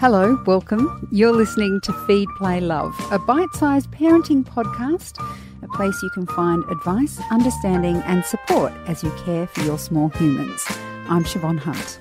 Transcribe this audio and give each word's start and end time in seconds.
Hello, 0.00 0.42
welcome. 0.44 1.06
You're 1.12 1.32
listening 1.32 1.80
to 1.84 1.92
Feed, 2.06 2.28
Play, 2.36 2.60
Love, 2.60 2.92
a 3.12 3.18
bite 3.18 3.54
sized 3.54 3.92
parenting 3.92 4.42
podcast, 4.44 5.22
a 5.62 5.68
place 5.68 6.02
you 6.02 6.10
can 6.10 6.26
find 6.26 6.64
advice, 6.68 7.20
understanding, 7.30 7.96
and 7.98 8.24
support 8.24 8.72
as 8.88 9.04
you 9.04 9.12
care 9.24 9.46
for 9.46 9.60
your 9.60 9.78
small 9.78 10.08
humans. 10.08 10.64
I'm 11.08 11.22
Siobhan 11.22 11.60
Hunt. 11.60 12.00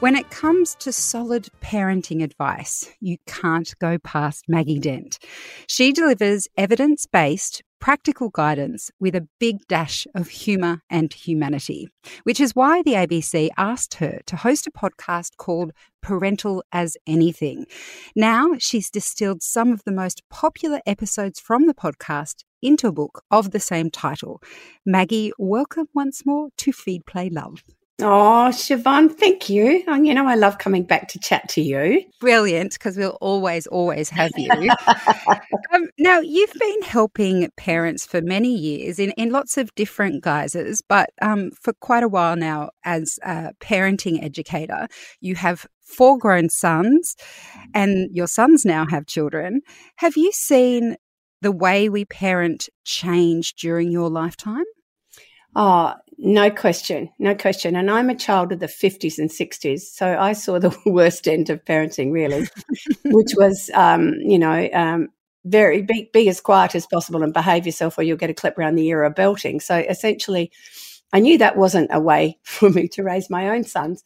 When 0.00 0.14
it 0.14 0.30
comes 0.30 0.74
to 0.80 0.92
solid 0.92 1.48
parenting 1.62 2.22
advice, 2.22 2.88
you 3.00 3.16
can't 3.26 3.74
go 3.80 3.98
past 3.98 4.44
Maggie 4.46 4.78
Dent. 4.78 5.18
She 5.66 5.92
delivers 5.92 6.46
evidence 6.58 7.06
based, 7.06 7.62
practical 7.82 8.30
guidance 8.30 8.92
with 9.00 9.12
a 9.16 9.26
big 9.40 9.58
dash 9.66 10.06
of 10.14 10.28
humour 10.28 10.80
and 10.88 11.12
humanity, 11.12 11.88
which 12.22 12.38
is 12.38 12.54
why 12.54 12.80
the 12.82 12.92
ABC 12.92 13.48
asked 13.58 13.94
her 13.94 14.20
to 14.24 14.36
host 14.36 14.68
a 14.68 14.70
podcast 14.70 15.36
called 15.36 15.72
Parental 16.00 16.62
as 16.70 16.96
Anything. 17.08 17.66
Now 18.14 18.52
she's 18.58 18.88
distilled 18.88 19.42
some 19.42 19.72
of 19.72 19.82
the 19.82 19.90
most 19.90 20.22
popular 20.30 20.80
episodes 20.86 21.40
from 21.40 21.66
the 21.66 21.74
podcast 21.74 22.44
into 22.62 22.86
a 22.86 22.92
book 22.92 23.24
of 23.32 23.50
the 23.50 23.58
same 23.58 23.90
title. 23.90 24.40
Maggie, 24.86 25.32
welcome 25.36 25.88
once 25.92 26.24
more 26.24 26.50
to 26.58 26.70
Feed 26.70 27.04
Play 27.04 27.30
Love. 27.30 27.64
Oh, 28.00 28.48
Siobhan, 28.50 29.12
thank 29.12 29.48
you. 29.48 29.84
And 29.86 30.06
you 30.06 30.14
know, 30.14 30.26
I 30.26 30.34
love 30.34 30.58
coming 30.58 30.82
back 30.82 31.08
to 31.08 31.18
chat 31.18 31.48
to 31.50 31.60
you. 31.60 32.02
Brilliant, 32.20 32.72
because 32.72 32.96
we'll 32.96 33.18
always, 33.20 33.66
always 33.66 34.08
have 34.08 34.32
you. 34.36 34.50
um, 35.72 35.88
now, 35.98 36.18
you've 36.18 36.52
been 36.54 36.82
helping 36.82 37.48
parents 37.56 38.04
for 38.04 38.20
many 38.20 38.52
years 38.56 38.98
in, 38.98 39.10
in 39.12 39.30
lots 39.30 39.56
of 39.56 39.74
different 39.74 40.24
guises, 40.24 40.82
but 40.88 41.10
um, 41.20 41.50
for 41.60 41.74
quite 41.74 42.02
a 42.02 42.08
while 42.08 42.34
now, 42.34 42.70
as 42.84 43.18
a 43.22 43.52
parenting 43.60 44.22
educator, 44.22 44.88
you 45.20 45.34
have 45.36 45.66
four 45.84 46.18
grown 46.18 46.48
sons, 46.48 47.14
and 47.74 48.08
your 48.12 48.26
sons 48.26 48.64
now 48.64 48.86
have 48.86 49.06
children. 49.06 49.60
Have 49.96 50.16
you 50.16 50.32
seen 50.32 50.96
the 51.42 51.52
way 51.52 51.88
we 51.88 52.04
parent 52.04 52.68
change 52.84 53.54
during 53.54 53.92
your 53.92 54.08
lifetime? 54.08 54.64
Oh, 55.54 55.94
no 56.24 56.50
question, 56.52 57.10
no 57.18 57.34
question. 57.34 57.74
And 57.74 57.90
I'm 57.90 58.08
a 58.08 58.14
child 58.14 58.52
of 58.52 58.60
the 58.60 58.66
50s 58.66 59.18
and 59.18 59.28
60s, 59.28 59.80
so 59.80 60.16
I 60.16 60.34
saw 60.34 60.60
the 60.60 60.74
worst 60.86 61.26
end 61.26 61.50
of 61.50 61.64
parenting, 61.64 62.12
really, 62.12 62.46
which 63.04 63.32
was, 63.36 63.70
um, 63.74 64.14
you 64.20 64.38
know, 64.38 64.68
um, 64.72 65.08
very 65.44 65.82
be, 65.82 66.08
be 66.12 66.28
as 66.28 66.40
quiet 66.40 66.76
as 66.76 66.86
possible 66.86 67.24
and 67.24 67.34
behave 67.34 67.66
yourself, 67.66 67.98
or 67.98 68.04
you'll 68.04 68.16
get 68.16 68.30
a 68.30 68.34
clip 68.34 68.56
around 68.56 68.76
the 68.76 68.86
ear 68.86 69.04
or 69.04 69.10
belting. 69.10 69.58
So 69.58 69.76
essentially, 69.76 70.52
I 71.12 71.18
knew 71.18 71.38
that 71.38 71.56
wasn't 71.56 71.90
a 71.92 71.98
way 71.98 72.38
for 72.44 72.70
me 72.70 72.86
to 72.88 73.02
raise 73.02 73.28
my 73.28 73.48
own 73.48 73.64
sons. 73.64 74.04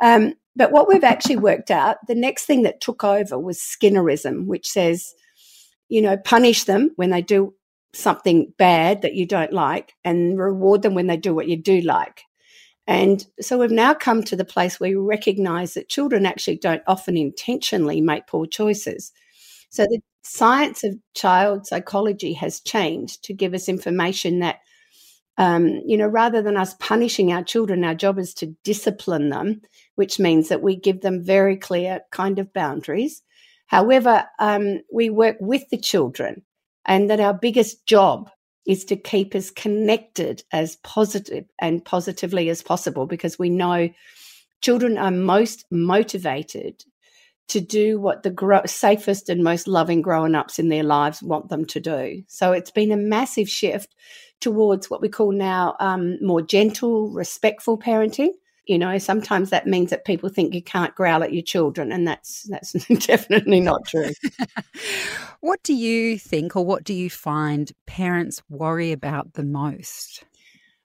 Um, 0.00 0.34
but 0.54 0.70
what 0.70 0.86
we've 0.86 1.02
actually 1.02 1.36
worked 1.36 1.72
out, 1.72 1.96
the 2.06 2.14
next 2.14 2.44
thing 2.44 2.62
that 2.62 2.80
took 2.80 3.02
over 3.02 3.40
was 3.40 3.58
Skinnerism, 3.58 4.46
which 4.46 4.68
says, 4.68 5.14
you 5.88 6.00
know, 6.00 6.16
punish 6.16 6.62
them 6.62 6.92
when 6.94 7.10
they 7.10 7.22
do 7.22 7.54
something 7.96 8.52
bad 8.58 9.02
that 9.02 9.14
you 9.14 9.26
don't 9.26 9.52
like 9.52 9.94
and 10.04 10.38
reward 10.38 10.82
them 10.82 10.94
when 10.94 11.06
they 11.06 11.16
do 11.16 11.34
what 11.34 11.48
you 11.48 11.56
do 11.56 11.80
like. 11.80 12.22
And 12.86 13.26
so 13.40 13.58
we've 13.58 13.70
now 13.70 13.94
come 13.94 14.22
to 14.24 14.36
the 14.36 14.44
place 14.44 14.78
where 14.78 14.90
we 14.90 14.96
recognize 14.96 15.74
that 15.74 15.88
children 15.88 16.24
actually 16.24 16.58
don't 16.58 16.82
often 16.86 17.16
intentionally 17.16 18.00
make 18.00 18.28
poor 18.28 18.46
choices. 18.46 19.12
So 19.70 19.84
the 19.84 20.00
science 20.22 20.84
of 20.84 20.94
child 21.14 21.66
psychology 21.66 22.32
has 22.34 22.60
changed 22.60 23.24
to 23.24 23.34
give 23.34 23.54
us 23.54 23.68
information 23.68 24.38
that, 24.38 24.60
um, 25.36 25.82
you 25.84 25.96
know, 25.96 26.06
rather 26.06 26.42
than 26.42 26.56
us 26.56 26.74
punishing 26.74 27.32
our 27.32 27.42
children, 27.42 27.84
our 27.84 27.94
job 27.94 28.18
is 28.18 28.32
to 28.34 28.54
discipline 28.62 29.30
them, 29.30 29.62
which 29.96 30.20
means 30.20 30.48
that 30.48 30.62
we 30.62 30.76
give 30.76 31.00
them 31.00 31.24
very 31.24 31.56
clear 31.56 32.00
kind 32.12 32.38
of 32.38 32.52
boundaries. 32.52 33.22
However, 33.66 34.24
um, 34.38 34.80
we 34.92 35.10
work 35.10 35.36
with 35.40 35.68
the 35.70 35.78
children 35.78 36.42
and 36.86 37.10
that 37.10 37.20
our 37.20 37.34
biggest 37.34 37.86
job 37.86 38.30
is 38.66 38.84
to 38.86 38.96
keep 38.96 39.34
us 39.34 39.50
connected 39.50 40.42
as 40.52 40.76
positive 40.76 41.44
and 41.60 41.84
positively 41.84 42.48
as 42.48 42.62
possible 42.62 43.06
because 43.06 43.38
we 43.38 43.48
know 43.48 43.88
children 44.60 44.98
are 44.98 45.10
most 45.10 45.64
motivated 45.70 46.82
to 47.48 47.60
do 47.60 48.00
what 48.00 48.24
the 48.24 48.30
gro- 48.30 48.66
safest 48.66 49.28
and 49.28 49.44
most 49.44 49.68
loving 49.68 50.02
grown 50.02 50.34
ups 50.34 50.58
in 50.58 50.68
their 50.68 50.82
lives 50.82 51.22
want 51.22 51.48
them 51.48 51.64
to 51.64 51.78
do. 51.78 52.22
So 52.26 52.52
it's 52.52 52.72
been 52.72 52.90
a 52.90 52.96
massive 52.96 53.48
shift 53.48 53.94
towards 54.40 54.90
what 54.90 55.00
we 55.00 55.08
call 55.08 55.30
now 55.30 55.76
um, 55.78 56.18
more 56.20 56.42
gentle, 56.42 57.10
respectful 57.10 57.78
parenting 57.78 58.30
you 58.66 58.78
know 58.78 58.98
sometimes 58.98 59.50
that 59.50 59.66
means 59.66 59.90
that 59.90 60.04
people 60.04 60.28
think 60.28 60.54
you 60.54 60.62
can't 60.62 60.94
growl 60.94 61.22
at 61.22 61.32
your 61.32 61.42
children 61.42 61.92
and 61.92 62.06
that's 62.06 62.42
that's 62.44 62.72
definitely 63.06 63.60
not 63.60 63.86
true. 63.86 64.10
What 65.40 65.62
do 65.62 65.74
you 65.74 66.18
think 66.18 66.56
or 66.56 66.64
what 66.64 66.82
do 66.82 66.92
you 66.92 67.08
find 67.08 67.70
parents 67.86 68.42
worry 68.48 68.90
about 68.90 69.34
the 69.34 69.44
most? 69.44 70.24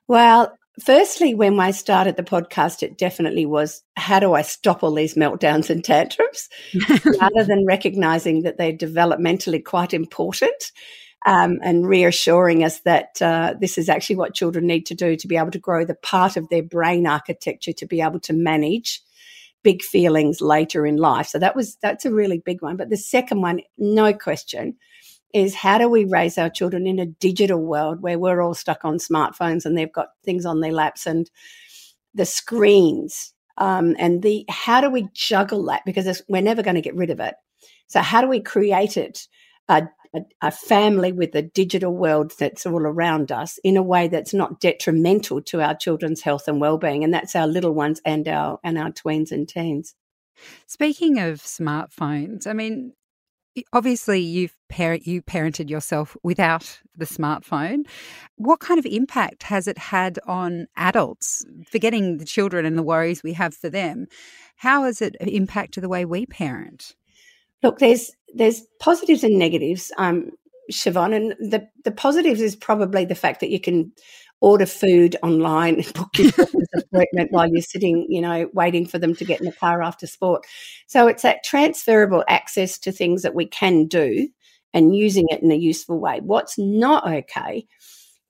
Well 0.08 0.56
firstly 0.80 1.36
when 1.36 1.59
i 1.59 1.69
started 1.69 2.16
the 2.16 2.24
podcast 2.24 2.81
it 2.81 2.97
definitely 2.97 3.46
was 3.46 3.84
how 3.98 4.19
do 4.19 4.34
i 4.34 4.42
stop 4.42 4.84
all 4.84 4.94
these 4.94 5.16
meltdowns 5.16 5.69
and 5.69 5.84
tantrums? 5.84 6.48
Rather 7.19 7.44
than 7.44 7.66
recognizing 7.66 8.44
that 8.44 8.58
they're 8.58 8.72
developmentally 8.72 9.63
quite 9.63 9.94
important 9.94 10.72
um, 11.25 11.59
and 11.61 11.87
reassuring 11.87 12.63
us 12.63 12.79
that 12.81 13.21
uh, 13.21 13.53
this 13.59 13.77
is 13.77 13.89
actually 13.89 14.15
what 14.15 14.33
children 14.33 14.65
need 14.65 14.85
to 14.87 14.95
do 14.95 15.15
to 15.15 15.27
be 15.27 15.37
able 15.37 15.51
to 15.51 15.59
grow 15.59 15.85
the 15.85 15.95
part 15.95 16.37
of 16.37 16.49
their 16.49 16.63
brain 16.63 17.05
architecture 17.05 17.73
to 17.73 17.85
be 17.85 18.01
able 18.01 18.19
to 18.21 18.33
manage 18.33 19.01
big 19.63 19.83
feelings 19.83 20.41
later 20.41 20.85
in 20.85 20.97
life. 20.97 21.27
So 21.27 21.39
that 21.39 21.55
was 21.55 21.77
that's 21.81 22.05
a 22.05 22.11
really 22.11 22.39
big 22.39 22.61
one. 22.61 22.77
But 22.77 22.89
the 22.89 22.97
second 22.97 23.41
one, 23.41 23.61
no 23.77 24.13
question, 24.13 24.75
is 25.33 25.55
how 25.55 25.77
do 25.77 25.87
we 25.87 26.05
raise 26.05 26.37
our 26.37 26.49
children 26.49 26.87
in 26.87 26.99
a 26.99 27.05
digital 27.05 27.59
world 27.59 28.01
where 28.01 28.19
we're 28.19 28.41
all 28.41 28.53
stuck 28.53 28.83
on 28.83 28.97
smartphones 28.97 29.65
and 29.65 29.77
they've 29.77 29.93
got 29.93 30.09
things 30.23 30.45
on 30.45 30.59
their 30.59 30.73
laps 30.73 31.05
and 31.05 31.29
the 32.13 32.25
screens 32.25 33.33
um, 33.57 33.95
and 33.99 34.21
the 34.23 34.45
how 34.49 34.81
do 34.81 34.89
we 34.89 35.07
juggle 35.13 35.63
that 35.65 35.83
because 35.85 36.21
we're 36.27 36.41
never 36.41 36.63
going 36.63 36.75
to 36.75 36.81
get 36.81 36.95
rid 36.95 37.09
of 37.09 37.19
it. 37.19 37.35
So 37.88 38.01
how 38.01 38.21
do 38.21 38.27
we 38.27 38.39
create 38.39 38.97
it? 38.97 39.27
Uh, 39.69 39.83
a, 40.13 40.22
a, 40.41 40.51
family 40.51 41.11
with 41.11 41.33
a 41.35 41.41
digital 41.41 41.95
world 41.95 42.33
that's 42.38 42.66
all 42.66 42.81
around 42.81 43.31
us 43.31 43.59
in 43.63 43.77
a 43.77 43.83
way 43.83 44.07
that's 44.07 44.33
not 44.33 44.59
detrimental 44.59 45.41
to 45.41 45.61
our 45.61 45.75
children's 45.75 46.22
health 46.22 46.47
and 46.47 46.59
well-being 46.59 47.03
and 47.03 47.13
that's 47.13 47.35
our 47.35 47.47
little 47.47 47.73
ones 47.73 48.01
and 48.05 48.27
our 48.27 48.59
and 48.63 48.77
our 48.77 48.91
tweens 48.91 49.31
and 49.31 49.47
teens. 49.47 49.95
Speaking 50.67 51.19
of 51.19 51.39
smartphones 51.39 52.47
i 52.47 52.53
mean 52.53 52.94
obviously 53.73 54.19
you've 54.19 54.55
you 55.03 55.21
parented 55.21 55.69
yourself 55.69 56.16
without 56.23 56.79
the 56.95 57.05
smartphone. 57.05 57.85
What 58.38 58.61
kind 58.61 58.79
of 58.79 58.85
impact 58.85 59.44
has 59.44 59.67
it 59.67 59.77
had 59.77 60.17
on 60.25 60.67
adults 60.77 61.45
forgetting 61.69 62.17
the 62.17 62.25
children 62.25 62.66
and 62.66 62.77
the 62.77 62.83
worries 62.83 63.21
we 63.21 63.33
have 63.33 63.53
for 63.53 63.69
them? 63.69 64.07
How 64.55 64.83
has 64.83 65.01
it 65.01 65.16
impacted 65.19 65.83
the 65.83 65.89
way 65.89 66.05
we 66.05 66.25
parent 66.25 66.95
Look, 67.63 67.79
there's 67.79 68.11
there's 68.33 68.61
positives 68.79 69.23
and 69.23 69.38
negatives, 69.38 69.91
um, 69.97 70.31
Siobhan, 70.72 71.16
and 71.16 71.51
the 71.51 71.67
the 71.83 71.91
positives 71.91 72.41
is 72.41 72.55
probably 72.55 73.05
the 73.05 73.16
fact 73.16 73.39
that 73.41 73.49
you 73.49 73.59
can 73.59 73.91
order 74.41 74.66
food 74.66 75.16
online 75.22 75.75
and 75.75 75.94
book 75.94 76.09
your 76.17 76.31
appointment 76.75 77.31
while 77.31 77.47
you're 77.47 77.61
sitting, 77.61 78.07
you 78.09 78.21
know, 78.21 78.50
waiting 78.53 78.88
for 78.88 78.97
them 78.97 79.16
to 79.16 79.25
get 79.25 79.39
in 79.39 79.45
the 79.45 79.51
car 79.51 79.83
after 79.83 80.07
sport. 80.07 80.45
So 80.88 81.07
it's 81.07 81.21
that 81.21 81.44
transferable 81.44 82.23
access 82.27 82.79
to 82.79 82.91
things 82.91 83.21
that 83.21 83.35
we 83.35 83.45
can 83.45 83.85
do 83.85 84.27
and 84.73 84.95
using 84.95 85.27
it 85.29 85.44
in 85.44 85.51
a 85.51 85.55
useful 85.55 86.00
way. 86.00 86.21
What's 86.23 86.57
not 86.57 87.07
okay 87.07 87.67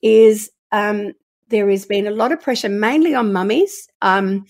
is 0.02 0.52
um, 0.72 1.14
there 1.50 1.70
has 1.70 1.86
been 1.86 2.08
a 2.08 2.12
lot 2.12 2.32
of 2.32 2.42
pressure, 2.42 2.70
mainly 2.70 3.16
on 3.16 3.34
mummies. 3.34 3.88
Um, 4.02 4.46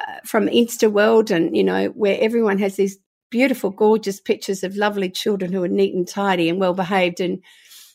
uh, 0.00 0.18
from 0.24 0.46
Insta 0.46 0.90
world 0.90 1.32
and 1.32 1.56
you 1.56 1.64
know 1.64 1.86
where 1.88 2.16
everyone 2.20 2.58
has 2.58 2.76
these 2.76 2.96
beautiful, 3.30 3.70
gorgeous 3.70 4.20
pictures 4.20 4.62
of 4.62 4.76
lovely 4.76 5.08
children 5.10 5.52
who 5.52 5.62
are 5.62 5.68
neat 5.68 5.94
and 5.94 6.06
tidy 6.06 6.48
and 6.48 6.60
well 6.60 6.74
behaved. 6.74 7.20
And, 7.20 7.42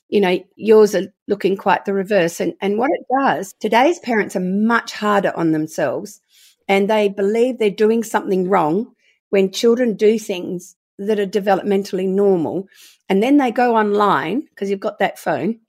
you 0.10 0.22
know, 0.22 0.40
yours 0.56 0.96
are 0.96 1.14
looking 1.28 1.58
quite 1.58 1.86
the 1.86 1.94
reverse. 1.94 2.40
And, 2.40 2.54
and 2.62 2.78
what 2.78 2.92
it 2.92 3.06
does, 3.22 3.54
today's 3.60 4.00
parents 4.00 4.36
are 4.36 4.42
much 4.42 4.94
harder 4.94 5.36
on 5.36 5.52
themselves 5.52 6.22
and 6.68 6.90
they 6.90 7.10
believe 7.10 7.58
they're 7.58 7.70
doing 7.70 8.04
something 8.04 8.50
wrong 8.50 8.94
when 9.30 9.52
children 9.52 9.96
do 9.96 10.18
things 10.18 10.76
that 10.98 11.20
are 11.20 11.28
developmentally 11.28 12.08
normal. 12.08 12.68
And 13.10 13.22
then 13.22 13.38
they 13.38 13.52
go 13.52 13.76
online 13.76 14.42
because 14.42 14.70
you've 14.70 14.80
got 14.80 15.00
that 15.00 15.20
phone 15.20 15.60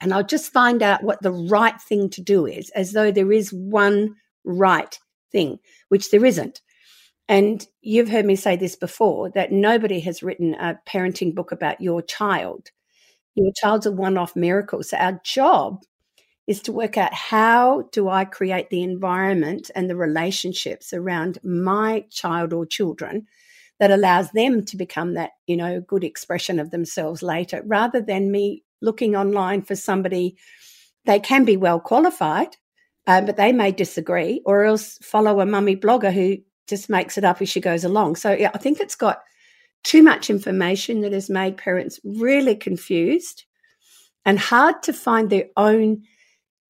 and 0.00 0.12
I'll 0.12 0.24
just 0.24 0.52
find 0.52 0.82
out 0.82 1.02
what 1.02 1.22
the 1.22 1.32
right 1.32 1.80
thing 1.80 2.10
to 2.10 2.22
do 2.22 2.46
is, 2.46 2.70
as 2.70 2.92
though 2.92 3.10
there 3.10 3.32
is 3.32 3.52
one 3.52 4.16
right 4.44 4.98
thing, 5.30 5.58
which 5.88 6.10
there 6.10 6.24
isn't. 6.24 6.60
And 7.30 7.64
you've 7.80 8.08
heard 8.08 8.26
me 8.26 8.34
say 8.34 8.56
this 8.56 8.74
before 8.74 9.30
that 9.30 9.52
nobody 9.52 10.00
has 10.00 10.20
written 10.20 10.54
a 10.54 10.80
parenting 10.84 11.32
book 11.32 11.52
about 11.52 11.80
your 11.80 12.02
child. 12.02 12.72
Your 13.36 13.52
child's 13.54 13.86
a 13.86 13.92
one 13.92 14.18
off 14.18 14.34
miracle. 14.34 14.82
So 14.82 14.96
our 14.96 15.20
job 15.22 15.84
is 16.48 16.60
to 16.62 16.72
work 16.72 16.98
out 16.98 17.14
how 17.14 17.88
do 17.92 18.08
I 18.08 18.24
create 18.24 18.70
the 18.70 18.82
environment 18.82 19.70
and 19.76 19.88
the 19.88 19.94
relationships 19.94 20.92
around 20.92 21.38
my 21.44 22.04
child 22.10 22.52
or 22.52 22.66
children 22.66 23.28
that 23.78 23.92
allows 23.92 24.32
them 24.32 24.64
to 24.64 24.76
become 24.76 25.14
that, 25.14 25.30
you 25.46 25.56
know, 25.56 25.80
good 25.80 26.02
expression 26.02 26.58
of 26.58 26.72
themselves 26.72 27.22
later, 27.22 27.62
rather 27.64 28.00
than 28.00 28.32
me 28.32 28.64
looking 28.82 29.14
online 29.14 29.62
for 29.62 29.76
somebody. 29.76 30.36
They 31.04 31.20
can 31.20 31.44
be 31.44 31.56
well 31.56 31.78
qualified, 31.78 32.56
uh, 33.06 33.20
but 33.20 33.36
they 33.36 33.52
may 33.52 33.70
disagree, 33.70 34.42
or 34.44 34.64
else 34.64 34.98
follow 35.00 35.38
a 35.38 35.46
mummy 35.46 35.76
blogger 35.76 36.12
who 36.12 36.38
just 36.68 36.88
makes 36.88 37.18
it 37.18 37.24
up 37.24 37.40
as 37.42 37.48
she 37.48 37.60
goes 37.60 37.84
along. 37.84 38.16
So 38.16 38.32
yeah, 38.32 38.50
I 38.54 38.58
think 38.58 38.80
it's 38.80 38.96
got 38.96 39.20
too 39.82 40.02
much 40.02 40.30
information 40.30 41.00
that 41.00 41.12
has 41.12 41.30
made 41.30 41.56
parents 41.56 41.98
really 42.04 42.54
confused 42.54 43.44
and 44.24 44.38
hard 44.38 44.82
to 44.82 44.92
find 44.92 45.30
their 45.30 45.46
own 45.56 46.02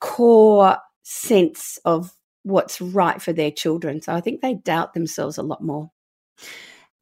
core 0.01 0.79
sense 1.03 1.79
of 1.85 2.13
what's 2.43 2.81
right 2.81 3.21
for 3.21 3.33
their 3.33 3.51
children. 3.51 4.01
So 4.01 4.15
I 4.15 4.21
think 4.21 4.41
they 4.41 4.55
doubt 4.55 4.95
themselves 4.95 5.39
a 5.39 5.43
lot 5.43 5.63
more. 5.63 5.91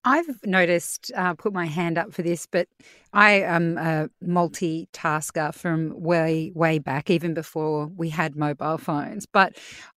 I've 0.04 0.44
noticed, 0.46 1.10
uh, 1.14 1.34
put 1.34 1.52
my 1.52 1.66
hand 1.66 1.98
up 1.98 2.14
for 2.14 2.22
this, 2.22 2.46
but 2.46 2.68
I 3.12 3.32
am 3.40 3.76
a 3.76 4.08
multitasker 4.24 5.52
from 5.52 5.92
way, 6.00 6.52
way 6.54 6.78
back, 6.78 7.10
even 7.10 7.34
before 7.34 7.88
we 7.88 8.08
had 8.08 8.36
mobile 8.36 8.78
phones. 8.78 9.26
But 9.26 9.56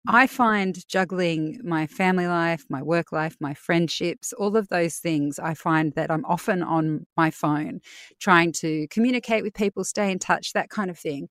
I 0.09 0.27
find 0.27 0.87
juggling 0.89 1.61
my 1.63 1.87
family 1.87 2.27
life, 2.27 2.65
my 2.69 2.83
work 2.83 3.13
life, 3.13 3.37
my 3.41 3.53
friendships, 3.55 4.33
all 4.33 4.57
of 4.57 4.69
those 4.69 4.97
things, 4.97 5.39
I 5.39 5.55
find 5.55 5.93
that 5.95 6.11
I'm 6.11 6.25
often 6.25 6.63
on 6.63 7.07
my 7.17 7.31
phone 7.31 7.81
trying 8.19 8.53
to 8.53 8.89
communicate 8.89 9.43
with 9.43 9.55
people, 9.55 9.85
stay 9.85 10.11
in 10.11 10.19
touch, 10.19 10.55
that 10.55 10.71
kind 10.71 10.91
of 10.91 10.99
thing. 10.99 11.29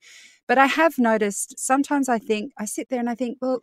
But 0.47 0.57
I 0.57 0.67
have 0.67 0.97
noticed 0.97 1.55
sometimes 1.57 2.07
I 2.07 2.19
think, 2.19 2.53
I 2.57 2.65
sit 2.65 2.89
there 2.89 2.99
and 2.99 3.09
I 3.09 3.15
think, 3.15 3.39
well, 3.41 3.61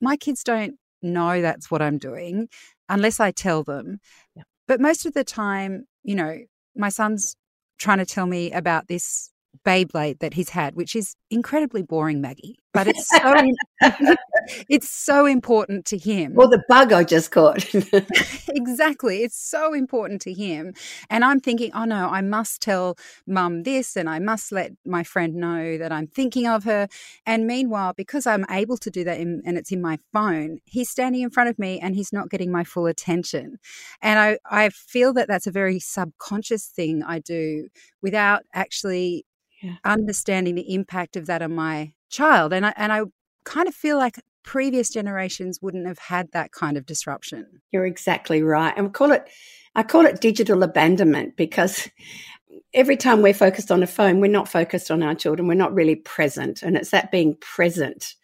my 0.00 0.16
kids 0.16 0.42
don't 0.44 0.76
know 1.02 1.40
that's 1.40 1.70
what 1.70 1.80
I'm 1.80 1.98
doing 1.98 2.48
unless 2.90 3.20
I 3.20 3.30
tell 3.30 3.62
them. 3.62 4.00
Yeah. 4.34 4.42
But 4.68 4.80
most 4.80 5.06
of 5.06 5.14
the 5.14 5.24
time, 5.24 5.86
you 6.02 6.14
know, 6.14 6.38
my 6.76 6.90
son's 6.90 7.36
trying 7.78 7.98
to 7.98 8.06
tell 8.06 8.26
me 8.26 8.52
about 8.52 8.88
this 8.88 9.29
Beyblade 9.64 10.20
that 10.20 10.34
he's 10.34 10.50
had, 10.50 10.74
which 10.74 10.96
is 10.96 11.16
incredibly 11.30 11.82
boring, 11.82 12.20
Maggie. 12.20 12.58
But 12.72 12.86
it's 12.86 13.08
so 13.08 13.34
it's 14.68 14.88
so 14.88 15.26
important 15.26 15.84
to 15.86 15.98
him. 15.98 16.34
Well, 16.34 16.48
the 16.48 16.62
bug 16.68 16.92
I 16.92 17.04
just 17.04 17.30
caught. 17.30 17.64
exactly, 18.48 19.22
it's 19.22 19.36
so 19.36 19.74
important 19.74 20.22
to 20.22 20.32
him, 20.32 20.74
and 21.08 21.24
I'm 21.24 21.40
thinking, 21.40 21.72
oh 21.74 21.84
no, 21.84 22.08
I 22.08 22.20
must 22.20 22.62
tell 22.62 22.96
Mum 23.26 23.64
this, 23.64 23.96
and 23.96 24.08
I 24.08 24.18
must 24.18 24.52
let 24.52 24.72
my 24.86 25.02
friend 25.02 25.34
know 25.34 25.78
that 25.78 25.92
I'm 25.92 26.06
thinking 26.06 26.46
of 26.46 26.64
her. 26.64 26.88
And 27.26 27.46
meanwhile, 27.46 27.92
because 27.96 28.26
I'm 28.26 28.46
able 28.50 28.76
to 28.78 28.90
do 28.90 29.04
that, 29.04 29.18
in, 29.18 29.42
and 29.44 29.58
it's 29.58 29.72
in 29.72 29.82
my 29.82 29.98
phone, 30.12 30.60
he's 30.64 30.88
standing 30.88 31.22
in 31.22 31.30
front 31.30 31.50
of 31.50 31.58
me, 31.58 31.80
and 31.80 31.94
he's 31.94 32.12
not 32.12 32.30
getting 32.30 32.52
my 32.52 32.64
full 32.64 32.86
attention. 32.86 33.58
And 34.00 34.18
I 34.18 34.38
I 34.64 34.70
feel 34.70 35.12
that 35.14 35.28
that's 35.28 35.46
a 35.46 35.52
very 35.52 35.80
subconscious 35.80 36.66
thing 36.66 37.02
I 37.02 37.18
do 37.18 37.68
without 38.00 38.44
actually 38.54 39.26
yeah. 39.60 39.76
understanding 39.84 40.54
the 40.54 40.74
impact 40.74 41.16
of 41.16 41.26
that 41.26 41.42
on 41.42 41.54
my 41.54 41.92
child. 42.08 42.52
And 42.52 42.66
I, 42.66 42.74
and 42.76 42.92
I 42.92 43.02
kind 43.44 43.68
of 43.68 43.74
feel 43.74 43.96
like 43.96 44.16
previous 44.42 44.90
generations 44.90 45.60
wouldn't 45.60 45.86
have 45.86 45.98
had 45.98 46.32
that 46.32 46.52
kind 46.52 46.76
of 46.76 46.86
disruption. 46.86 47.46
You're 47.72 47.86
exactly 47.86 48.42
right. 48.42 48.74
And 48.76 48.86
we 48.86 48.92
call 48.92 49.12
it, 49.12 49.28
I 49.74 49.82
call 49.82 50.06
it 50.06 50.20
digital 50.20 50.62
abandonment 50.62 51.36
because 51.36 51.88
every 52.74 52.96
time 52.96 53.22
we're 53.22 53.34
focused 53.34 53.70
on 53.70 53.82
a 53.82 53.86
phone, 53.86 54.20
we're 54.20 54.30
not 54.30 54.48
focused 54.48 54.90
on 54.90 55.02
our 55.02 55.14
children. 55.14 55.48
We're 55.48 55.54
not 55.54 55.74
really 55.74 55.96
present. 55.96 56.62
And 56.62 56.76
it's 56.76 56.90
that 56.90 57.10
being 57.10 57.36
present, 57.40 58.14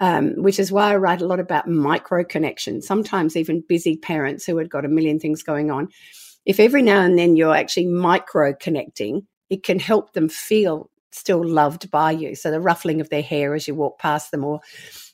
um, 0.00 0.42
which 0.42 0.58
is 0.58 0.72
why 0.72 0.92
I 0.92 0.96
write 0.96 1.22
a 1.22 1.26
lot 1.26 1.40
about 1.40 1.68
micro 1.68 2.24
connections. 2.24 2.86
Sometimes 2.86 3.36
even 3.36 3.64
busy 3.66 3.96
parents 3.96 4.44
who 4.44 4.56
have 4.58 4.68
got 4.68 4.84
a 4.84 4.88
million 4.88 5.18
things 5.18 5.42
going 5.42 5.70
on. 5.70 5.88
If 6.44 6.60
every 6.60 6.82
now 6.82 7.00
and 7.00 7.18
then 7.18 7.36
you're 7.36 7.54
actually 7.54 7.86
micro 7.86 8.52
connecting, 8.54 9.26
it 9.54 9.62
can 9.62 9.78
help 9.78 10.12
them 10.14 10.28
feel 10.28 10.90
still 11.12 11.46
loved 11.46 11.88
by 11.92 12.10
you. 12.10 12.34
So 12.34 12.50
the 12.50 12.60
ruffling 12.60 13.00
of 13.00 13.08
their 13.08 13.22
hair 13.22 13.54
as 13.54 13.68
you 13.68 13.74
walk 13.76 14.00
past 14.00 14.32
them, 14.32 14.44
or, 14.44 14.58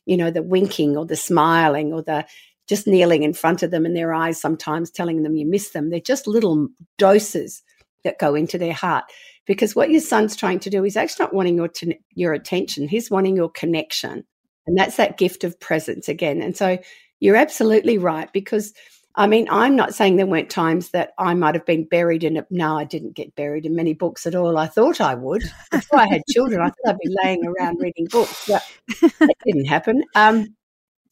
you 0.06 0.16
know, 0.16 0.31
the 0.31 0.42
winking 0.42 0.96
or 0.96 1.04
the 1.04 1.14
smiling 1.14 1.92
or 1.92 2.02
the 2.02 2.25
just 2.66 2.87
kneeling 2.87 3.22
in 3.22 3.34
front 3.34 3.62
of 3.62 3.70
them 3.70 3.84
and 3.84 3.94
their 3.94 4.14
eyes 4.14 4.40
sometimes 4.40 4.90
telling 4.90 5.22
them 5.22 5.37
you 5.37 5.44
miss 5.44 5.70
them. 5.70 5.90
They're 5.90 6.00
just 6.00 6.26
little 6.26 6.69
doses 6.96 7.62
that 8.02 8.19
go 8.19 8.34
into 8.34 8.56
their 8.56 8.72
heart. 8.72 9.04
Because 9.46 9.76
what 9.76 9.90
your 9.90 10.00
son's 10.00 10.37
trying 10.37 10.60
to 10.60 10.70
do 10.70 10.87
is 10.87 10.96
actually 10.96 11.25
not 11.25 11.34
wanting 11.34 11.56
your, 11.56 11.69
t- 11.69 11.98
your 12.14 12.32
attention, 12.32 12.88
he's 12.88 13.10
wanting 13.10 13.37
your 13.37 13.50
connection. 13.50 14.25
And 14.66 14.78
that's 14.78 14.96
that 14.96 15.19
gift 15.19 15.44
of 15.44 15.60
presence 15.60 16.08
again. 16.08 16.40
And 16.40 16.56
so 16.56 16.78
you're 17.19 17.37
absolutely 17.37 17.98
right 17.98 18.32
because 18.32 18.72
I 19.17 19.27
mean, 19.27 19.49
I'm 19.51 19.75
not 19.75 19.95
saying 19.95 20.17
there 20.17 20.27
weren't 20.27 20.51
times 20.51 20.91
that 20.91 21.12
I 21.19 21.35
might 21.35 21.55
have 21.55 21.67
been 21.67 21.85
buried 21.85 22.23
in 22.23 22.37
it. 22.37 22.47
No, 22.51 22.79
I 22.79 22.85
didn't 22.85 23.15
get 23.15 23.35
buried 23.35 23.67
in 23.67 23.75
many 23.75 23.93
books 23.93 24.27
at 24.27 24.35
all. 24.35 24.57
I 24.57 24.67
thought 24.67 25.01
I 25.01 25.15
would. 25.15 25.43
Before 25.71 25.99
I 25.99 26.07
had 26.07 26.23
children, 26.31 26.61
I 26.61 26.67
thought 26.67 26.95
I'd 26.95 26.99
be 26.99 27.17
laying 27.23 27.45
around 27.45 27.81
reading 27.81 28.07
books, 28.11 28.49
but 28.49 28.62
it 29.03 29.37
didn't 29.45 29.67
happen. 29.67 30.05
Um, 30.15 30.55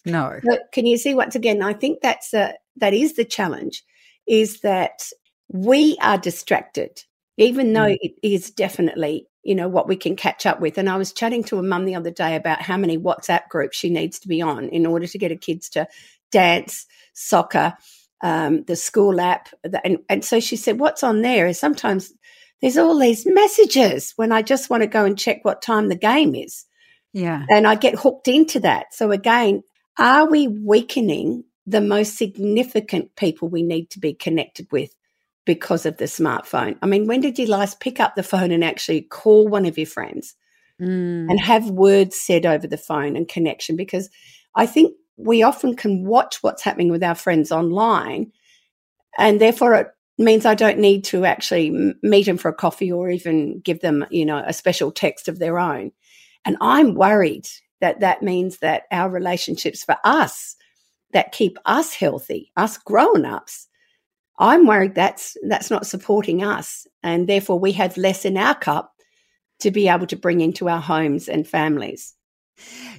no. 0.05 0.39
But 0.45 0.71
can 0.73 0.87
you 0.87 0.97
see 0.97 1.15
once 1.15 1.35
again? 1.35 1.61
I 1.63 1.73
think 1.73 2.01
that's 2.01 2.33
a, 2.33 2.55
that 2.77 2.95
is 2.95 3.15
the 3.15 3.25
challenge, 3.25 3.83
is 4.27 4.61
that 4.61 5.11
we 5.49 5.99
are 6.01 6.19
distracted, 6.19 7.03
even 7.37 7.73
though 7.73 7.89
mm. 7.89 7.99
it 8.01 8.13
is 8.23 8.51
definitely 8.51 9.27
you 9.49 9.55
know 9.55 9.69
what 9.69 9.89
we 9.89 9.97
can 9.97 10.15
catch 10.15 10.45
up 10.45 10.61
with. 10.61 10.77
And 10.77 10.91
I 10.91 10.99
was 10.99 11.13
chatting 11.13 11.43
to 11.45 11.59
a 11.59 11.63
mum 11.63 11.87
the 11.87 11.95
other 11.95 12.11
day 12.11 12.37
about 12.37 12.61
how 12.61 12.77
many 12.77 12.99
WhatsApp 12.99 13.49
groups 13.49 13.79
she 13.79 13.89
needs 13.89 14.19
to 14.21 14.29
be 14.29 14.43
on 14.43 14.69
in 14.69 14.85
order 14.85 15.07
to 15.07 15.19
get 15.19 15.31
her 15.31 15.39
kids 15.39 15.71
to 15.71 15.89
dance, 16.31 16.87
soccer, 17.19 17.75
um, 18.23 18.65
the 18.65 18.77
school 18.77 19.21
app. 19.21 19.49
And, 19.85 19.99
and 20.09 20.25
so 20.25 20.41
she 20.41 20.57
said, 20.57 20.79
What's 20.79 21.03
on 21.03 21.23
there 21.23 21.47
is 21.47 21.59
sometimes 21.59 22.13
there's 22.61 22.79
all 22.79 22.99
these 22.99 23.27
messages 23.27 24.13
when 24.17 24.33
I 24.33 24.43
just 24.43 24.71
want 24.71 24.83
to 24.83 24.89
go 24.89 25.05
and 25.05 25.19
check 25.19 25.45
what 25.45 25.63
time 25.63 25.89
the 25.89 25.97
game 25.97 26.35
is. 26.35 26.65
Yeah. 27.13 27.45
And 27.49 27.67
I 27.67 27.75
get 27.75 27.99
hooked 27.99 28.29
into 28.29 28.61
that. 28.61 28.93
So 28.93 29.13
again, 29.13 29.63
are 29.99 30.29
we 30.29 30.49
weakening 30.49 31.45
the 31.67 31.81
most 31.81 32.17
significant 32.17 33.15
people 33.17 33.49
we 33.49 33.63
need 33.63 33.91
to 33.91 34.01
be 34.01 34.15
connected 34.15 34.67
with 34.73 34.95
because 35.45 35.87
of 35.87 35.97
the 35.99 36.05
smartphone? 36.05 36.77
I 36.83 36.87
mean, 36.87 37.07
when 37.07 37.21
did 37.21 37.39
you 37.39 37.47
last 37.47 37.81
pick 37.81 38.01
up 38.01 38.15
the 38.15 38.23
phone 38.23 38.51
and 38.51 38.65
actually 38.65 39.03
call 39.03 39.49
one 39.49 39.67
of 39.67 39.79
your 39.79 39.87
friends 39.87 40.35
mm. 40.81 41.31
and 41.31 41.41
have 41.41 41.71
words 41.71 42.21
said 42.21 42.45
over 42.45 42.67
the 42.67 42.77
phone 42.77 43.17
and 43.17 43.29
connection? 43.29 43.77
Because 43.77 44.11
I 44.55 44.67
think 44.67 44.95
we 45.19 45.43
often 45.43 45.75
can 45.77 46.07
watch 46.07 46.43
what's 46.43 46.63
happening 46.63 46.91
with 46.91 47.03
our 47.03 47.15
friends 47.15 47.53
online, 47.53 48.33
and 49.19 49.41
therefore 49.41 49.75
it 49.75 49.89
means 50.17 50.47
I 50.47 50.55
don't 50.55 50.79
need 50.79 51.05
to 51.05 51.25
actually 51.25 51.95
meet 52.03 52.27
them 52.27 52.39
for 52.39 52.49
a 52.49 52.55
coffee 52.55 52.91
or 52.91 53.11
even 53.11 53.61
give 53.61 53.81
them, 53.81 54.07
you 54.11 54.25
know, 54.25 54.43
a 54.47 54.53
special 54.53 54.91
text 54.91 55.29
of 55.29 55.39
their 55.39 55.59
own. 55.59 55.93
And 56.45 56.57
I'm 56.61 56.95
worried 56.95 57.47
that 57.81 58.01
that 58.01 58.23
means 58.23 58.59
that 58.59 58.85
our 58.91 59.11
relationships 59.11 59.85
for 59.85 59.97
us 60.05 60.57
that 61.13 61.33
keep 61.33 61.59
us 61.67 61.95
healthy, 61.95 62.53
us 62.57 62.79
grown 62.79 63.25
ups, 63.25 63.69
I'm 64.39 64.67
worried 64.67 64.95
that's 64.95 65.37
that's 65.49 65.71
not 65.71 65.87
supporting 65.87 66.45
us, 66.45 66.87
and 67.03 67.29
therefore 67.29 67.59
we 67.59 67.73
have 67.73 67.97
less 67.97 68.25
in 68.25 68.37
our 68.37 68.55
cup 68.55 68.95
to 69.61 69.71
be 69.71 69.89
able 69.89 70.07
to 70.07 70.17
bring 70.17 70.41
into 70.41 70.69
our 70.69 70.81
homes 70.81 71.29
and 71.29 71.47
families. 71.47 72.15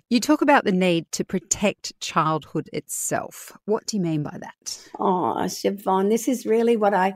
You 0.09 0.19
talk 0.19 0.41
about 0.41 0.63
the 0.63 0.71
need 0.71 1.11
to 1.13 1.23
protect 1.23 1.99
childhood 1.99 2.69
itself. 2.73 3.51
What 3.65 3.85
do 3.85 3.97
you 3.97 4.03
mean 4.03 4.23
by 4.23 4.37
that? 4.39 4.89
Oh, 4.99 5.35
Siobhan, 5.45 6.09
this 6.09 6.27
is 6.27 6.45
really 6.45 6.77
what 6.77 6.93
I, 6.93 7.13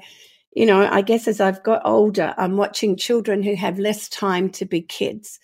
you 0.56 0.66
know, 0.66 0.88
I 0.90 1.02
guess 1.02 1.28
as 1.28 1.42
I've 1.42 1.64
got 1.64 1.82
older, 1.86 2.34
I'm 2.38 2.58
watching 2.58 2.96
children 2.96 3.44
who 3.44 3.56
have 3.56 3.80
less 3.80 4.10
time 4.10 4.50
to 4.52 4.66
be 4.66 4.82
kids 4.82 5.40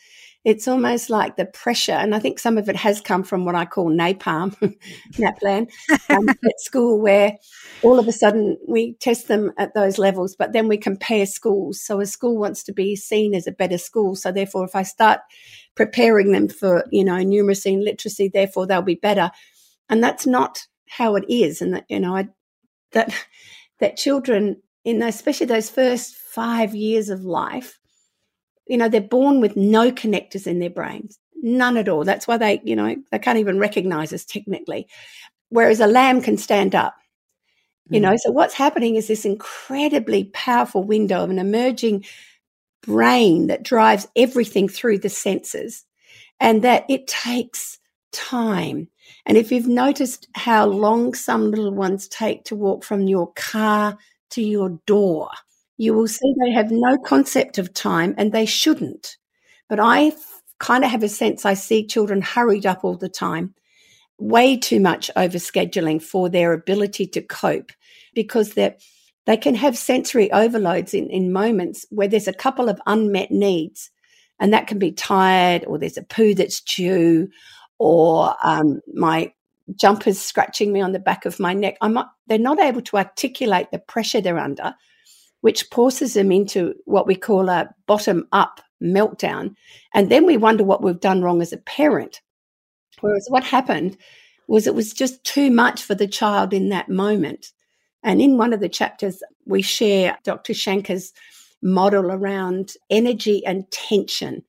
it's 0.45 0.67
almost 0.67 1.09
like 1.09 1.35
the 1.35 1.45
pressure, 1.45 1.91
and 1.91 2.15
I 2.15 2.19
think 2.19 2.39
some 2.39 2.57
of 2.57 2.69
it 2.69 2.77
has 2.77 3.01
come 3.01 3.23
from 3.23 3.43
what 3.43 3.55
I 3.55 3.65
call 3.65 3.89
napalm, 3.91 4.55
NAPLAN, 5.17 5.67
um, 6.09 6.29
at 6.29 6.59
school, 6.59 7.01
where 7.01 7.37
all 7.83 7.99
of 7.99 8.07
a 8.07 8.13
sudden 8.13 8.57
we 8.67 8.93
test 8.95 9.27
them 9.27 9.51
at 9.57 9.73
those 9.73 9.97
levels, 9.97 10.35
but 10.37 10.53
then 10.53 10.67
we 10.69 10.77
compare 10.77 11.25
schools. 11.25 11.81
So 11.81 11.99
a 11.99 12.05
school 12.05 12.37
wants 12.37 12.63
to 12.63 12.73
be 12.73 12.95
seen 12.95 13.35
as 13.35 13.47
a 13.47 13.51
better 13.51 13.77
school. 13.77 14.15
So 14.15 14.31
therefore, 14.31 14.63
if 14.63 14.75
I 14.75 14.83
start 14.83 15.19
preparing 15.75 16.31
them 16.31 16.47
for, 16.47 16.85
you 16.91 17.03
know, 17.03 17.15
numeracy 17.15 17.73
and 17.73 17.83
literacy, 17.83 18.29
therefore 18.33 18.65
they'll 18.65 18.81
be 18.81 18.95
better. 18.95 19.31
And 19.89 20.01
that's 20.03 20.25
not 20.25 20.67
how 20.87 21.15
it 21.15 21.25
is. 21.29 21.61
And 21.61 21.73
that, 21.73 21.85
you 21.89 21.99
know, 21.99 22.15
I, 22.15 22.29
that, 22.93 23.13
that 23.79 23.97
children 23.97 24.61
in 24.85 24.99
those, 24.99 25.15
especially 25.15 25.47
those 25.47 25.69
first 25.69 26.15
five 26.15 26.73
years 26.73 27.09
of 27.09 27.23
life, 27.23 27.78
you 28.69 28.77
know, 28.77 28.87
they're 28.87 29.01
born 29.01 29.41
with 29.41 29.57
no 29.57 29.91
connectors 29.91 30.47
in 30.47 30.59
their 30.59 30.69
brains, 30.69 31.19
none 31.41 31.75
at 31.75 31.89
all. 31.89 32.05
That's 32.05 32.27
why 32.27 32.37
they, 32.37 32.61
you 32.63 32.75
know, 32.75 32.95
they 33.11 33.19
can't 33.19 33.39
even 33.39 33.57
recognize 33.59 34.13
us 34.13 34.23
technically. 34.23 34.87
Whereas 35.49 35.79
a 35.79 35.87
lamb 35.87 36.21
can 36.21 36.37
stand 36.37 36.75
up, 36.75 36.95
you 37.89 37.99
know. 37.99 38.13
Mm. 38.13 38.19
So 38.19 38.31
what's 38.31 38.53
happening 38.53 38.95
is 38.95 39.07
this 39.07 39.25
incredibly 39.25 40.25
powerful 40.25 40.83
window 40.83 41.23
of 41.23 41.31
an 41.31 41.39
emerging 41.39 42.05
brain 42.83 43.47
that 43.47 43.63
drives 43.63 44.07
everything 44.15 44.69
through 44.69 44.99
the 44.99 45.09
senses 45.09 45.85
and 46.39 46.61
that 46.61 46.85
it 46.89 47.07
takes 47.07 47.79
time. 48.11 48.87
And 49.25 49.35
if 49.35 49.51
you've 49.51 49.67
noticed 49.67 50.27
how 50.35 50.67
long 50.67 51.15
some 51.15 51.49
little 51.49 51.73
ones 51.73 52.07
take 52.07 52.45
to 52.45 52.55
walk 52.55 52.83
from 52.83 53.07
your 53.07 53.31
car 53.33 53.97
to 54.31 54.43
your 54.43 54.79
door, 54.85 55.29
you 55.79 55.93
will 55.93 56.09
see 56.09 56.33
they 56.37 56.51
have 56.51 56.71
no 56.71 56.97
concept 56.97 57.57
of 57.57 57.73
time 57.73 58.13
and 58.17 58.33
they 58.33 58.45
shouldn't. 58.45 59.15
But 59.69 59.79
I 59.79 60.11
kind 60.59 60.83
of 60.83 60.91
have 60.91 61.03
a 61.03 61.09
sense 61.09 61.45
I 61.45 61.53
see 61.53 61.87
children 61.87 62.21
hurried 62.21 62.65
up 62.65 62.83
all 62.83 62.97
the 62.97 63.07
time, 63.07 63.55
way 64.17 64.57
too 64.57 64.81
much 64.81 65.09
overscheduling 65.15 66.03
for 66.03 66.27
their 66.27 66.51
ability 66.51 67.07
to 67.07 67.21
cope 67.21 67.71
because 68.13 68.53
they're 68.53 68.75
they 69.25 69.37
can 69.37 69.55
have 69.55 69.77
sensory 69.77 70.31
overloads 70.31 70.93
in, 70.93 71.07
in 71.09 71.31
moments 71.31 71.85
where 71.91 72.07
there's 72.07 72.27
a 72.27 72.33
couple 72.33 72.67
of 72.67 72.81
unmet 72.87 73.31
needs, 73.31 73.91
and 74.39 74.51
that 74.51 74.65
can 74.67 74.79
be 74.79 74.91
tired, 74.91 75.63
or 75.65 75.77
there's 75.77 75.97
a 75.97 76.03
poo 76.03 76.33
that's 76.33 76.61
due, 76.61 77.29
or 77.77 78.35
um, 78.43 78.81
my 78.95 79.31
jumper's 79.75 80.19
scratching 80.19 80.73
me 80.73 80.81
on 80.81 80.93
the 80.93 80.99
back 80.99 81.25
of 81.25 81.39
my 81.39 81.53
neck. 81.53 81.77
I'm 81.79 81.93
not, 81.93 82.09
they're 82.25 82.39
not 82.39 82.59
able 82.59 82.81
to 82.81 82.97
articulate 82.97 83.67
the 83.71 83.77
pressure 83.77 84.19
they're 84.19 84.39
under, 84.39 84.73
which 85.41 85.63
forces 85.71 86.13
them 86.13 86.31
into 86.31 86.73
what 86.85 87.07
we 87.07 87.15
call 87.15 87.49
a 87.49 87.69
bottom 87.87 88.27
up 88.31 88.61
meltdown. 88.81 89.55
And 89.93 90.09
then 90.09 90.25
we 90.25 90.37
wonder 90.37 90.63
what 90.63 90.83
we've 90.83 90.99
done 90.99 91.21
wrong 91.21 91.41
as 91.41 91.53
a 91.53 91.57
parent. 91.57 92.21
Whereas 93.01 93.25
what 93.29 93.43
happened 93.43 93.97
was 94.47 94.67
it 94.67 94.75
was 94.75 94.93
just 94.93 95.23
too 95.23 95.51
much 95.51 95.83
for 95.83 95.95
the 95.95 96.07
child 96.07 96.53
in 96.53 96.69
that 96.69 96.89
moment. 96.89 97.51
And 98.03 98.21
in 98.21 98.37
one 98.37 98.53
of 98.53 98.59
the 98.59 98.69
chapters, 98.69 99.21
we 99.45 99.61
share 99.61 100.17
Dr. 100.23 100.53
Shanker's 100.53 101.13
model 101.61 102.11
around 102.11 102.73
energy 102.89 103.45
and 103.45 103.69
tension. 103.71 104.43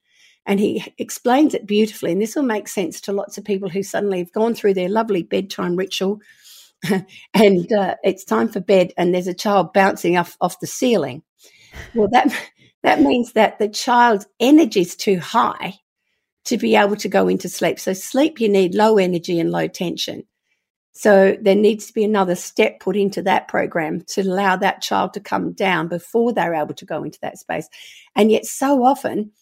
And 0.46 0.58
he 0.58 0.92
explains 0.98 1.54
it 1.54 1.66
beautifully. 1.66 2.12
And 2.12 2.22
this 2.22 2.34
will 2.34 2.44
make 2.44 2.68
sense 2.68 3.00
to 3.02 3.12
lots 3.12 3.36
of 3.38 3.44
people 3.44 3.68
who 3.68 3.82
suddenly 3.82 4.18
have 4.18 4.32
gone 4.32 4.54
through 4.54 4.74
their 4.74 4.88
lovely 4.88 5.22
bedtime 5.22 5.76
ritual 5.76 6.20
and 7.34 7.72
uh, 7.72 7.96
it's 8.02 8.24
time 8.24 8.48
for 8.48 8.60
bed 8.60 8.92
and 8.96 9.14
there's 9.14 9.26
a 9.26 9.34
child 9.34 9.72
bouncing 9.72 10.16
off, 10.16 10.36
off 10.40 10.60
the 10.60 10.66
ceiling. 10.66 11.22
Well, 11.94 12.08
that, 12.12 12.34
that 12.82 13.00
means 13.00 13.32
that 13.32 13.58
the 13.58 13.68
child's 13.68 14.26
energy 14.38 14.80
is 14.80 14.96
too 14.96 15.18
high 15.18 15.74
to 16.46 16.56
be 16.56 16.76
able 16.76 16.96
to 16.96 17.08
go 17.08 17.28
into 17.28 17.48
sleep. 17.48 17.78
So, 17.78 17.92
sleep, 17.92 18.40
you 18.40 18.48
need 18.48 18.74
low 18.74 18.98
energy 18.98 19.38
and 19.38 19.50
low 19.50 19.68
tension. 19.68 20.24
So 20.92 21.36
there 21.40 21.54
needs 21.54 21.86
to 21.86 21.92
be 21.92 22.04
another 22.04 22.34
step 22.34 22.80
put 22.80 22.96
into 22.96 23.22
that 23.22 23.48
program 23.48 24.02
to 24.08 24.22
allow 24.22 24.56
that 24.56 24.82
child 24.82 25.14
to 25.14 25.20
come 25.20 25.52
down 25.52 25.88
before 25.88 26.32
they're 26.32 26.54
able 26.54 26.74
to 26.74 26.84
go 26.84 27.04
into 27.04 27.18
that 27.22 27.38
space. 27.38 27.68
And 28.16 28.30
yet, 28.30 28.44
so 28.44 28.84
often, 28.84 29.32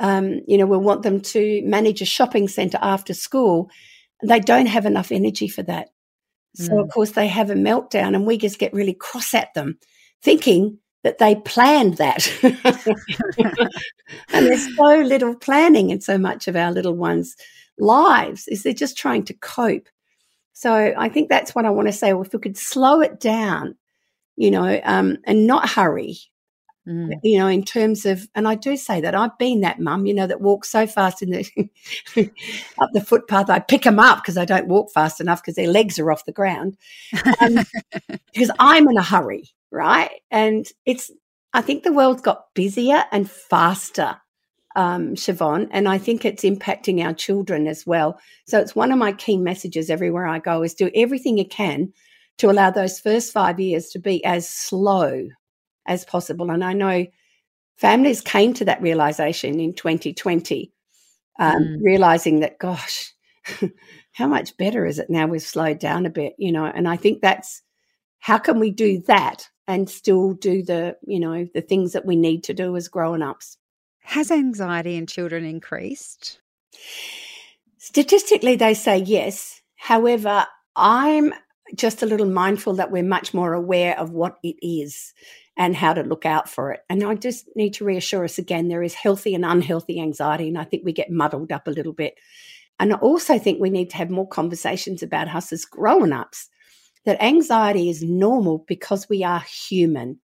um, 0.00 0.40
you 0.46 0.58
know, 0.58 0.66
we'll 0.66 0.80
want 0.80 1.02
them 1.02 1.20
to 1.20 1.62
manage 1.64 2.00
a 2.00 2.06
shopping 2.06 2.48
centre 2.48 2.78
after 2.80 3.14
school. 3.14 3.70
They 4.22 4.40
don't 4.40 4.66
have 4.66 4.86
enough 4.86 5.12
energy 5.12 5.48
for 5.48 5.62
that. 5.64 5.90
So, 6.56 6.72
mm. 6.72 6.82
of 6.82 6.90
course, 6.90 7.12
they 7.12 7.26
have 7.26 7.50
a 7.50 7.54
meltdown, 7.54 8.14
and 8.14 8.26
we 8.26 8.38
just 8.38 8.58
get 8.58 8.72
really 8.72 8.94
cross 8.94 9.34
at 9.34 9.52
them, 9.54 9.78
thinking 10.22 10.78
that 11.02 11.18
they 11.18 11.36
planned 11.36 11.98
that. 11.98 12.26
and 14.32 14.46
there's 14.46 14.74
so 14.74 15.00
little 15.02 15.36
planning 15.36 15.90
in 15.90 16.00
so 16.00 16.16
much 16.16 16.48
of 16.48 16.56
our 16.56 16.72
little 16.72 16.94
ones' 16.94 17.36
lives, 17.78 18.48
is 18.48 18.62
they're 18.62 18.72
just 18.72 18.96
trying 18.96 19.24
to 19.24 19.34
cope. 19.34 19.88
So 20.54 20.94
I 20.96 21.10
think 21.10 21.28
that's 21.28 21.54
what 21.54 21.66
I 21.66 21.70
want 21.70 21.88
to 21.88 21.92
say. 21.92 22.12
Well, 22.12 22.22
if 22.22 22.32
we 22.32 22.38
could 22.38 22.56
slow 22.56 23.02
it 23.02 23.20
down, 23.20 23.76
you 24.36 24.50
know, 24.50 24.80
um, 24.84 25.18
and 25.24 25.46
not 25.46 25.68
hurry, 25.68 26.16
mm. 26.86 27.12
you 27.22 27.38
know, 27.38 27.48
in 27.48 27.64
terms 27.64 28.06
of, 28.06 28.28
and 28.34 28.46
I 28.46 28.54
do 28.54 28.76
say 28.76 29.00
that 29.00 29.14
I've 29.14 29.36
been 29.38 29.60
that 29.60 29.80
mum, 29.80 30.06
you 30.06 30.14
know, 30.14 30.26
that 30.26 30.40
walks 30.40 30.70
so 30.70 30.86
fast 30.86 31.22
in 31.22 31.30
the 31.30 31.70
up 32.78 32.90
the 32.92 33.04
footpath. 33.04 33.50
I 33.50 33.58
pick 33.58 33.82
them 33.82 33.98
up 33.98 34.22
because 34.22 34.38
I 34.38 34.44
don't 34.44 34.68
walk 34.68 34.92
fast 34.92 35.20
enough 35.20 35.42
because 35.42 35.56
their 35.56 35.70
legs 35.70 35.98
are 35.98 36.10
off 36.10 36.24
the 36.24 36.32
ground 36.32 36.76
um, 37.40 37.58
because 38.32 38.50
I'm 38.58 38.88
in 38.88 38.96
a 38.96 39.02
hurry, 39.02 39.50
right? 39.70 40.10
And 40.30 40.66
it's, 40.84 41.10
I 41.52 41.62
think 41.62 41.82
the 41.82 41.92
world's 41.92 42.22
got 42.22 42.54
busier 42.54 43.04
and 43.12 43.30
faster 43.30 44.16
um, 44.76 45.14
Siobhan, 45.14 45.68
and 45.70 45.88
I 45.88 45.96
think 45.96 46.24
it's 46.24 46.44
impacting 46.44 47.02
our 47.02 47.14
children 47.14 47.66
as 47.66 47.86
well. 47.86 48.20
So 48.46 48.60
it's 48.60 48.76
one 48.76 48.92
of 48.92 48.98
my 48.98 49.12
key 49.12 49.38
messages 49.38 49.88
everywhere 49.88 50.26
I 50.26 50.38
go 50.38 50.62
is 50.62 50.74
do 50.74 50.90
everything 50.94 51.38
you 51.38 51.48
can 51.48 51.94
to 52.38 52.50
allow 52.50 52.70
those 52.70 53.00
first 53.00 53.32
five 53.32 53.58
years 53.58 53.88
to 53.88 53.98
be 53.98 54.22
as 54.24 54.46
slow 54.48 55.28
as 55.86 56.04
possible. 56.04 56.50
And 56.50 56.64
I 56.64 56.72
know 56.72 57.06
families 57.76 58.20
came 58.20 58.54
to 58.54 58.64
that 58.66 58.82
realization 58.82 59.60
in 59.60 59.74
2020, 59.74 60.72
um, 61.38 61.62
mm. 61.62 61.78
realizing 61.82 62.40
that, 62.40 62.58
gosh, 62.58 63.12
how 64.12 64.26
much 64.26 64.56
better 64.56 64.86
is 64.86 64.98
it 64.98 65.10
now 65.10 65.26
we've 65.26 65.42
slowed 65.42 65.78
down 65.78 66.06
a 66.06 66.10
bit, 66.10 66.34
you 66.38 66.52
know? 66.52 66.64
And 66.64 66.88
I 66.88 66.96
think 66.96 67.20
that's 67.20 67.62
how 68.18 68.38
can 68.38 68.58
we 68.58 68.70
do 68.70 69.02
that 69.06 69.48
and 69.68 69.90
still 69.90 70.32
do 70.32 70.62
the, 70.62 70.96
you 71.06 71.20
know, 71.20 71.46
the 71.54 71.60
things 71.60 71.92
that 71.92 72.06
we 72.06 72.16
need 72.16 72.44
to 72.44 72.54
do 72.54 72.76
as 72.76 72.88
grown 72.88 73.22
ups? 73.22 73.58
Has 74.00 74.30
anxiety 74.30 74.96
in 74.96 75.06
children 75.06 75.44
increased? 75.44 76.40
Statistically, 77.78 78.56
they 78.56 78.74
say 78.74 78.98
yes. 78.98 79.60
However, 79.74 80.46
I'm 80.74 81.32
just 81.74 82.02
a 82.02 82.06
little 82.06 82.28
mindful 82.28 82.74
that 82.74 82.90
we're 82.90 83.02
much 83.02 83.34
more 83.34 83.52
aware 83.52 83.98
of 83.98 84.10
what 84.10 84.38
it 84.42 84.56
is 84.62 85.12
and 85.56 85.74
how 85.74 85.94
to 85.94 86.02
look 86.02 86.26
out 86.26 86.48
for 86.48 86.72
it. 86.72 86.80
And 86.88 87.02
I 87.02 87.14
just 87.14 87.48
need 87.56 87.74
to 87.74 87.84
reassure 87.84 88.24
us 88.24 88.38
again 88.38 88.68
there 88.68 88.82
is 88.82 88.94
healthy 88.94 89.34
and 89.34 89.44
unhealthy 89.44 90.00
anxiety. 90.00 90.48
And 90.48 90.58
I 90.58 90.64
think 90.64 90.84
we 90.84 90.92
get 90.92 91.10
muddled 91.10 91.50
up 91.50 91.66
a 91.66 91.70
little 91.70 91.94
bit. 91.94 92.14
And 92.78 92.92
I 92.92 92.96
also 92.96 93.38
think 93.38 93.58
we 93.58 93.70
need 93.70 93.90
to 93.90 93.96
have 93.96 94.10
more 94.10 94.28
conversations 94.28 95.02
about 95.02 95.34
us 95.34 95.52
as 95.52 95.64
grown 95.64 96.12
ups 96.12 96.50
that 97.06 97.22
anxiety 97.22 97.88
is 97.88 98.02
normal 98.02 98.64
because 98.66 99.08
we 99.08 99.24
are 99.24 99.40
human. 99.40 100.18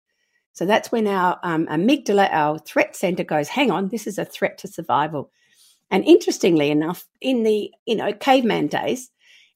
So 0.52 0.66
that's 0.66 0.90
when 0.90 1.06
our 1.06 1.38
um, 1.44 1.66
amygdala, 1.66 2.28
our 2.32 2.58
threat 2.58 2.96
center 2.96 3.22
goes, 3.22 3.48
hang 3.48 3.70
on, 3.70 3.88
this 3.88 4.06
is 4.06 4.18
a 4.18 4.24
threat 4.24 4.58
to 4.58 4.68
survival. 4.68 5.30
And 5.90 6.04
interestingly 6.04 6.70
enough, 6.70 7.06
in 7.20 7.44
the, 7.44 7.70
you 7.86 7.96
know, 7.96 8.12
caveman 8.12 8.66
days, 8.66 9.10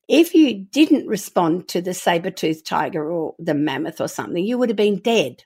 if 0.09 0.35
you 0.35 0.67
didn't 0.71 1.07
respond 1.07 1.69
to 1.69 1.81
the 1.81 1.95
saber-toothed 1.95 2.67
tiger 2.67 3.11
or 3.11 3.35
the 3.39 3.55
mammoth 3.55 4.01
or 4.01 4.09
something, 4.09 4.45
you 4.45 4.59
would 4.59 4.69
have 4.69 4.77
been 4.77 4.99
dead. 4.99 5.45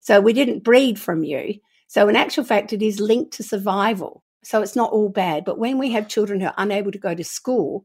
So 0.00 0.20
we 0.20 0.32
didn't 0.32 0.64
breed 0.64 0.98
from 0.98 1.24
you. 1.24 1.54
So 1.86 2.08
in 2.08 2.16
actual 2.16 2.44
fact, 2.44 2.72
it 2.72 2.82
is 2.82 3.00
linked 3.00 3.32
to 3.34 3.42
survival. 3.42 4.22
So 4.42 4.62
it's 4.62 4.76
not 4.76 4.92
all 4.92 5.08
bad. 5.08 5.44
But 5.44 5.58
when 5.58 5.78
we 5.78 5.90
have 5.92 6.08
children 6.08 6.40
who 6.40 6.46
are 6.46 6.54
unable 6.56 6.92
to 6.92 6.98
go 6.98 7.14
to 7.14 7.24
school 7.24 7.84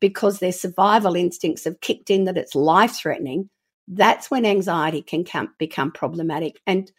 because 0.00 0.38
their 0.38 0.52
survival 0.52 1.14
instincts 1.14 1.64
have 1.64 1.80
kicked 1.80 2.10
in 2.10 2.24
that 2.24 2.38
it's 2.38 2.54
life 2.54 2.96
threatening, 2.96 3.50
that's 3.88 4.30
when 4.30 4.46
anxiety 4.46 5.02
can 5.02 5.24
come, 5.24 5.54
become 5.58 5.92
problematic. 5.92 6.60
And 6.66 6.90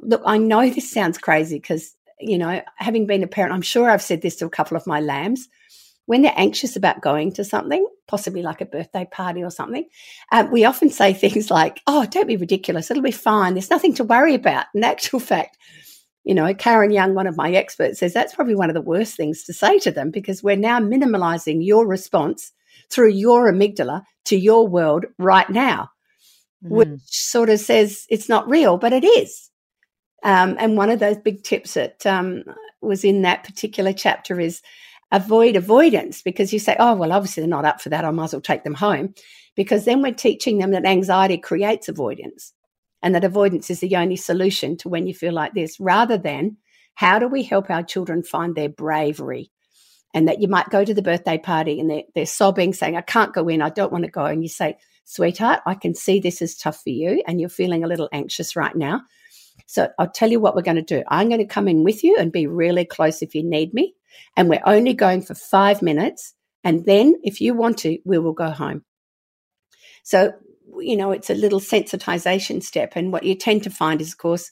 look, 0.00 0.22
I 0.24 0.38
know 0.38 0.70
this 0.70 0.90
sounds 0.90 1.18
crazy 1.18 1.56
because, 1.56 1.94
you 2.18 2.38
know, 2.38 2.62
having 2.76 3.06
been 3.06 3.22
a 3.22 3.28
parent, 3.28 3.52
I'm 3.52 3.62
sure 3.62 3.90
I've 3.90 4.02
said 4.02 4.22
this 4.22 4.36
to 4.36 4.46
a 4.46 4.50
couple 4.50 4.76
of 4.76 4.86
my 4.86 5.00
lambs. 5.00 5.48
When 6.10 6.22
they're 6.22 6.34
anxious 6.34 6.74
about 6.74 7.02
going 7.02 7.30
to 7.34 7.44
something, 7.44 7.86
possibly 8.08 8.42
like 8.42 8.60
a 8.60 8.66
birthday 8.66 9.06
party 9.08 9.44
or 9.44 9.50
something, 9.50 9.88
um, 10.32 10.50
we 10.50 10.64
often 10.64 10.90
say 10.90 11.14
things 11.14 11.52
like, 11.52 11.80
oh, 11.86 12.04
don't 12.10 12.26
be 12.26 12.36
ridiculous. 12.36 12.90
It'll 12.90 13.00
be 13.00 13.12
fine. 13.12 13.54
There's 13.54 13.70
nothing 13.70 13.94
to 13.94 14.02
worry 14.02 14.34
about. 14.34 14.66
In 14.74 14.82
actual 14.82 15.20
fact, 15.20 15.56
you 16.24 16.34
know, 16.34 16.52
Karen 16.52 16.90
Young, 16.90 17.14
one 17.14 17.28
of 17.28 17.36
my 17.36 17.52
experts, 17.52 18.00
says 18.00 18.12
that's 18.12 18.34
probably 18.34 18.56
one 18.56 18.68
of 18.70 18.74
the 18.74 18.80
worst 18.80 19.16
things 19.16 19.44
to 19.44 19.52
say 19.52 19.78
to 19.78 19.92
them 19.92 20.10
because 20.10 20.42
we're 20.42 20.56
now 20.56 20.80
minimalizing 20.80 21.64
your 21.64 21.86
response 21.86 22.50
through 22.90 23.10
your 23.10 23.48
amygdala 23.48 24.02
to 24.24 24.36
your 24.36 24.66
world 24.66 25.04
right 25.16 25.48
now 25.48 25.90
mm. 26.64 26.70
which 26.70 27.00
sort 27.06 27.50
of 27.50 27.60
says 27.60 28.04
it's 28.08 28.28
not 28.28 28.50
real, 28.50 28.78
but 28.78 28.92
it 28.92 29.04
is. 29.04 29.48
Um, 30.24 30.56
and 30.58 30.76
one 30.76 30.90
of 30.90 30.98
those 30.98 31.18
big 31.18 31.44
tips 31.44 31.74
that 31.74 32.04
um, 32.04 32.42
was 32.82 33.04
in 33.04 33.22
that 33.22 33.44
particular 33.44 33.92
chapter 33.92 34.40
is 34.40 34.60
avoid 35.12 35.56
avoidance 35.56 36.22
because 36.22 36.52
you 36.52 36.58
say, 36.58 36.76
oh, 36.78 36.94
well, 36.94 37.12
obviously 37.12 37.42
they're 37.42 37.48
not 37.48 37.64
up 37.64 37.80
for 37.80 37.88
that. 37.88 38.04
I 38.04 38.10
might 38.10 38.24
as 38.24 38.32
well 38.32 38.40
take 38.40 38.64
them 38.64 38.74
home. 38.74 39.14
Because 39.56 39.84
then 39.84 40.00
we're 40.00 40.14
teaching 40.14 40.58
them 40.58 40.70
that 40.70 40.86
anxiety 40.86 41.36
creates 41.36 41.88
avoidance 41.88 42.52
and 43.02 43.14
that 43.14 43.24
avoidance 43.24 43.68
is 43.70 43.80
the 43.80 43.96
only 43.96 44.16
solution 44.16 44.76
to 44.78 44.88
when 44.88 45.06
you 45.06 45.14
feel 45.14 45.32
like 45.32 45.54
this, 45.54 45.80
rather 45.80 46.16
than 46.16 46.56
how 46.94 47.18
do 47.18 47.26
we 47.26 47.42
help 47.42 47.68
our 47.70 47.82
children 47.82 48.22
find 48.22 48.54
their 48.54 48.68
bravery? 48.68 49.50
And 50.12 50.28
that 50.28 50.40
you 50.40 50.48
might 50.48 50.70
go 50.70 50.84
to 50.84 50.94
the 50.94 51.02
birthday 51.02 51.38
party 51.38 51.78
and 51.78 51.88
they're, 51.88 52.02
they're 52.14 52.26
sobbing, 52.26 52.72
saying, 52.72 52.96
I 52.96 53.00
can't 53.00 53.32
go 53.32 53.48
in, 53.48 53.62
I 53.62 53.70
don't 53.70 53.92
want 53.92 54.04
to 54.04 54.10
go. 54.10 54.24
And 54.24 54.42
you 54.42 54.48
say, 54.48 54.76
sweetheart, 55.04 55.60
I 55.66 55.74
can 55.74 55.94
see 55.94 56.18
this 56.18 56.42
is 56.42 56.56
tough 56.56 56.82
for 56.82 56.90
you 56.90 57.22
and 57.26 57.40
you're 57.40 57.48
feeling 57.48 57.84
a 57.84 57.88
little 57.88 58.08
anxious 58.12 58.56
right 58.56 58.74
now. 58.74 59.02
So 59.66 59.88
I'll 59.98 60.10
tell 60.10 60.30
you 60.30 60.40
what 60.40 60.56
we're 60.56 60.62
going 60.62 60.76
to 60.76 60.82
do. 60.82 61.04
I'm 61.08 61.28
going 61.28 61.40
to 61.40 61.46
come 61.46 61.68
in 61.68 61.84
with 61.84 62.02
you 62.02 62.16
and 62.18 62.32
be 62.32 62.46
really 62.46 62.84
close 62.84 63.22
if 63.22 63.34
you 63.34 63.44
need 63.44 63.72
me. 63.72 63.94
And 64.36 64.48
we're 64.48 64.62
only 64.64 64.94
going 64.94 65.22
for 65.22 65.34
five 65.34 65.82
minutes. 65.82 66.34
And 66.64 66.84
then 66.84 67.14
if 67.22 67.40
you 67.40 67.54
want 67.54 67.78
to, 67.78 67.98
we 68.04 68.18
will 68.18 68.32
go 68.32 68.50
home. 68.50 68.84
So, 70.02 70.32
you 70.78 70.96
know, 70.96 71.10
it's 71.10 71.30
a 71.30 71.34
little 71.34 71.60
sensitization 71.60 72.62
step. 72.62 72.92
And 72.96 73.12
what 73.12 73.24
you 73.24 73.34
tend 73.34 73.62
to 73.64 73.70
find 73.70 74.00
is, 74.00 74.12
of 74.12 74.18
course, 74.18 74.50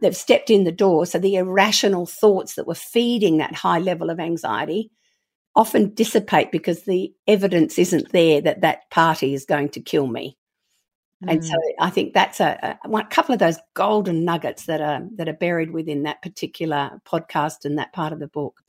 they've 0.00 0.16
stepped 0.16 0.50
in 0.50 0.64
the 0.64 0.72
door. 0.72 1.06
So 1.06 1.18
the 1.18 1.36
irrational 1.36 2.06
thoughts 2.06 2.54
that 2.54 2.66
were 2.66 2.74
feeding 2.74 3.38
that 3.38 3.54
high 3.54 3.78
level 3.78 4.10
of 4.10 4.20
anxiety 4.20 4.90
often 5.56 5.94
dissipate 5.94 6.50
because 6.50 6.82
the 6.82 7.12
evidence 7.26 7.78
isn't 7.78 8.10
there 8.12 8.40
that 8.40 8.62
that 8.62 8.90
party 8.90 9.34
is 9.34 9.44
going 9.44 9.68
to 9.70 9.80
kill 9.80 10.06
me. 10.06 10.36
Mm. 11.24 11.32
And 11.32 11.44
so. 11.44 11.54
I 11.80 11.90
think 11.90 12.14
that's 12.14 12.40
a, 12.40 12.78
a, 12.84 12.88
a, 12.88 13.04
couple 13.04 13.32
of 13.32 13.38
those 13.38 13.58
golden 13.74 14.24
nuggets 14.24 14.66
that 14.66 14.80
are 14.80 15.02
that 15.16 15.28
are 15.28 15.34
buried 15.34 15.72
within 15.72 16.02
that 16.04 16.22
particular 16.22 17.00
podcast 17.06 17.64
and 17.64 17.78
that 17.78 17.92
part 17.92 18.12
of 18.12 18.18
the 18.18 18.28
book. 18.28 18.62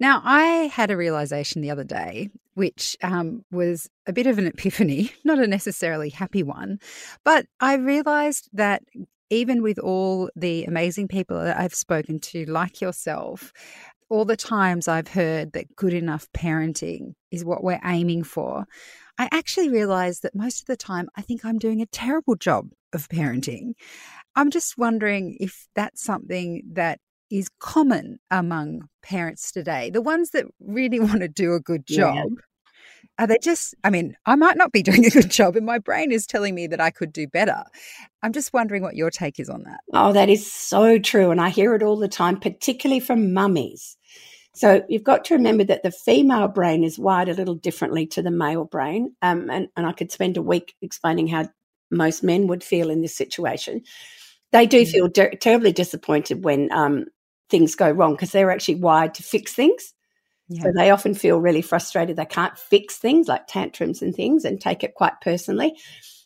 Now, 0.00 0.22
I 0.24 0.70
had 0.72 0.90
a 0.90 0.96
realization 0.96 1.60
the 1.60 1.72
other 1.72 1.84
day, 1.84 2.30
which 2.54 2.96
um, 3.02 3.44
was 3.50 3.90
a 4.06 4.12
bit 4.12 4.28
of 4.28 4.38
an 4.38 4.46
epiphany, 4.46 5.12
not 5.24 5.38
a 5.38 5.46
necessarily 5.46 6.10
happy 6.10 6.42
one, 6.42 6.78
but 7.24 7.46
I 7.60 7.74
realized 7.74 8.48
that 8.52 8.82
even 9.30 9.62
with 9.62 9.78
all 9.78 10.30
the 10.36 10.64
amazing 10.64 11.08
people 11.08 11.38
that 11.38 11.58
I've 11.58 11.74
spoken 11.74 12.18
to, 12.20 12.46
like 12.46 12.80
yourself, 12.80 13.52
all 14.08 14.24
the 14.24 14.36
times 14.36 14.88
I've 14.88 15.08
heard 15.08 15.52
that 15.52 15.76
good 15.76 15.92
enough 15.92 16.28
parenting 16.32 17.14
is 17.30 17.44
what 17.44 17.62
we're 17.62 17.80
aiming 17.84 18.24
for, 18.24 18.66
I 19.18 19.28
actually 19.32 19.68
realized 19.68 20.22
that 20.22 20.34
most 20.34 20.60
of 20.60 20.66
the 20.66 20.76
time 20.76 21.08
I 21.16 21.22
think 21.22 21.44
I'm 21.44 21.58
doing 21.58 21.82
a 21.82 21.86
terrible 21.86 22.36
job 22.36 22.70
of 22.92 23.08
parenting. 23.08 23.72
I'm 24.36 24.50
just 24.50 24.78
wondering 24.78 25.36
if 25.40 25.66
that's 25.74 26.02
something 26.02 26.62
that 26.72 27.00
is 27.30 27.48
common 27.58 28.18
among 28.30 28.88
parents 29.02 29.52
today, 29.52 29.90
the 29.90 30.00
ones 30.00 30.30
that 30.30 30.46
really 30.60 31.00
want 31.00 31.20
to 31.20 31.28
do 31.28 31.54
a 31.54 31.60
good 31.60 31.86
job. 31.86 32.14
Yeah. 32.16 32.42
Are 33.20 33.26
they 33.26 33.38
just, 33.42 33.74
I 33.82 33.90
mean, 33.90 34.16
I 34.26 34.36
might 34.36 34.56
not 34.56 34.70
be 34.70 34.82
doing 34.84 35.04
a 35.04 35.10
good 35.10 35.30
job 35.30 35.56
and 35.56 35.66
my 35.66 35.78
brain 35.78 36.12
is 36.12 36.26
telling 36.26 36.54
me 36.54 36.68
that 36.68 36.80
I 36.80 36.90
could 36.90 37.12
do 37.12 37.26
better. 37.26 37.64
I'm 38.22 38.32
just 38.32 38.52
wondering 38.52 38.82
what 38.82 38.94
your 38.94 39.10
take 39.10 39.40
is 39.40 39.48
on 39.48 39.64
that. 39.64 39.80
Oh, 39.92 40.12
that 40.12 40.28
is 40.28 40.50
so 40.50 40.98
true. 40.98 41.30
And 41.30 41.40
I 41.40 41.48
hear 41.48 41.74
it 41.74 41.82
all 41.82 41.96
the 41.96 42.08
time, 42.08 42.38
particularly 42.38 43.00
from 43.00 43.32
mummies. 43.32 43.96
So 44.58 44.82
you've 44.88 45.04
got 45.04 45.24
to 45.26 45.34
remember 45.34 45.62
that 45.62 45.84
the 45.84 45.92
female 45.92 46.48
brain 46.48 46.82
is 46.82 46.98
wired 46.98 47.28
a 47.28 47.34
little 47.34 47.54
differently 47.54 48.08
to 48.08 48.22
the 48.22 48.32
male 48.32 48.64
brain. 48.64 49.14
Um, 49.22 49.48
and, 49.50 49.68
and 49.76 49.86
I 49.86 49.92
could 49.92 50.10
spend 50.10 50.36
a 50.36 50.42
week 50.42 50.74
explaining 50.82 51.28
how 51.28 51.48
most 51.92 52.24
men 52.24 52.48
would 52.48 52.64
feel 52.64 52.90
in 52.90 53.00
this 53.00 53.14
situation. 53.14 53.82
They 54.50 54.66
do 54.66 54.82
mm. 54.82 54.88
feel 54.90 55.10
ter- 55.10 55.30
terribly 55.30 55.70
disappointed 55.70 56.42
when 56.42 56.72
um, 56.72 57.04
things 57.48 57.76
go 57.76 57.88
wrong 57.88 58.14
because 58.14 58.32
they're 58.32 58.50
actually 58.50 58.80
wired 58.80 59.14
to 59.14 59.22
fix 59.22 59.54
things. 59.54 59.94
Yeah. 60.48 60.64
So 60.64 60.72
they 60.74 60.90
often 60.90 61.14
feel 61.14 61.38
really 61.38 61.62
frustrated. 61.62 62.16
They 62.16 62.24
can't 62.24 62.58
fix 62.58 62.96
things 62.96 63.28
like 63.28 63.46
tantrums 63.46 64.02
and 64.02 64.12
things 64.12 64.44
and 64.44 64.60
take 64.60 64.82
it 64.82 64.96
quite 64.96 65.20
personally. 65.20 65.78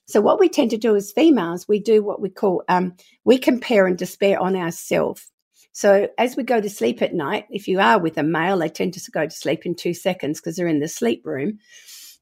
So 0.07 0.23
what 0.23 0.41
we 0.41 0.49
tend 0.49 0.71
to 0.71 0.79
do 0.79 0.97
as 0.97 1.12
females, 1.12 1.69
we 1.69 1.81
do 1.81 2.03
what 2.03 2.23
we 2.23 2.31
call 2.31 2.62
um, 2.69 2.95
we 3.25 3.37
compare 3.37 3.87
and 3.87 3.99
despair 3.99 4.41
on 4.41 4.57
ourselves. 4.57 5.32
So 5.73 6.09
as 6.19 6.37
we 6.37 6.43
go 6.43 6.61
to 6.61 6.69
sleep 6.71 7.00
at 7.02 7.14
night, 7.14 7.47
if 7.50 7.67
you 7.67 7.81
are 7.81 7.99
with 7.99 8.19
a 8.19 8.23
male, 8.23 8.59
they 8.59 8.69
tend 8.69 8.95
to 8.95 9.11
go 9.11 9.25
to 9.25 9.31
sleep 9.31 9.64
in 9.64 9.75
two 9.75 9.95
seconds 9.95 10.41
because 10.41 10.57
they're 10.57 10.67
in 10.67 10.81
the 10.81 10.88
sleep 10.88 11.25
room. 11.25 11.59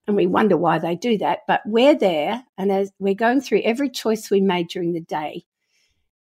And 0.07 0.17
we 0.17 0.27
wonder 0.27 0.57
why 0.57 0.79
they 0.79 0.97
do 0.97 1.19
that. 1.19 1.41
But 1.47 1.61
we're 1.67 1.97
there 1.97 2.45
and 2.57 2.73
as 2.73 2.93
we're 2.99 3.15
going 3.15 3.41
through 3.41 3.63
every 3.63 3.91
choice 3.91 4.31
we 4.31 4.41
made 4.41 4.69
during 4.69 4.93
the 4.93 5.01
day. 5.01 5.45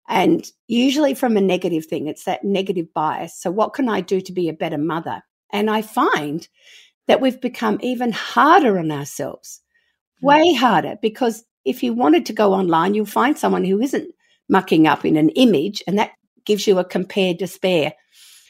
And 0.08 0.46
usually 0.68 1.16
from 1.16 1.36
a 1.36 1.42
negative 1.42 1.86
thing, 1.86 2.08
it's 2.08 2.26
that 2.26 2.44
negative 2.44 2.94
bias. 2.94 3.36
So, 3.36 3.50
what 3.50 3.74
can 3.74 3.90
I 3.90 4.02
do 4.02 4.22
to 4.22 4.32
be 4.32 4.50
a 4.50 4.54
better 4.54 4.78
mother? 4.78 5.24
And 5.52 5.70
I 5.70 5.82
find 5.82 6.48
that 7.08 7.22
we've 7.22 7.42
become 7.42 7.80
even 7.82 8.12
harder 8.12 8.78
on 8.78 8.92
ourselves, 8.92 9.62
hmm. 10.20 10.28
way 10.28 10.54
harder, 10.54 10.96
because 11.02 11.44
if 11.64 11.82
you 11.82 11.94
wanted 11.94 12.28
to 12.28 12.34
go 12.34 12.54
online, 12.54 12.94
you'll 12.94 13.06
find 13.08 13.38
someone 13.38 13.64
who 13.64 13.82
isn't 13.82 14.14
mucking 14.48 14.86
up 14.86 15.06
in 15.06 15.18
an 15.18 15.30
image, 15.30 15.82
and 15.88 15.98
that 15.98 16.12
gives 16.46 16.68
you 16.68 16.80
a 16.80 16.86
compared 16.86 17.38
despair. 17.38 17.94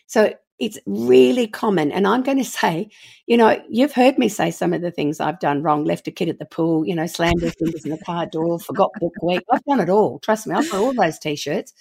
So, 0.07 0.33
it's 0.59 0.79
really 0.85 1.47
common. 1.47 1.91
And 1.91 2.07
I'm 2.07 2.23
going 2.23 2.37
to 2.37 2.45
say, 2.45 2.89
you 3.27 3.37
know, 3.37 3.61
you've 3.69 3.91
heard 3.91 4.17
me 4.17 4.29
say 4.29 4.51
some 4.51 4.73
of 4.73 4.81
the 4.81 4.91
things 4.91 5.19
I've 5.19 5.39
done 5.39 5.61
wrong, 5.61 5.83
left 5.83 6.07
a 6.07 6.11
kid 6.11 6.29
at 6.29 6.39
the 6.39 6.45
pool, 6.45 6.85
you 6.85 6.95
know, 6.95 7.07
slammed 7.07 7.41
his 7.41 7.53
fingers 7.59 7.83
in 7.83 7.91
the 7.91 7.97
car 7.97 8.25
door, 8.25 8.59
forgot 8.59 8.91
book 8.99 9.13
week. 9.21 9.41
I've 9.51 9.63
done 9.65 9.81
it 9.81 9.89
all. 9.89 10.19
Trust 10.19 10.47
me, 10.47 10.55
I've 10.55 10.69
got 10.71 10.79
all 10.79 10.93
those 10.93 11.19
t 11.19 11.35
shirts. 11.35 11.73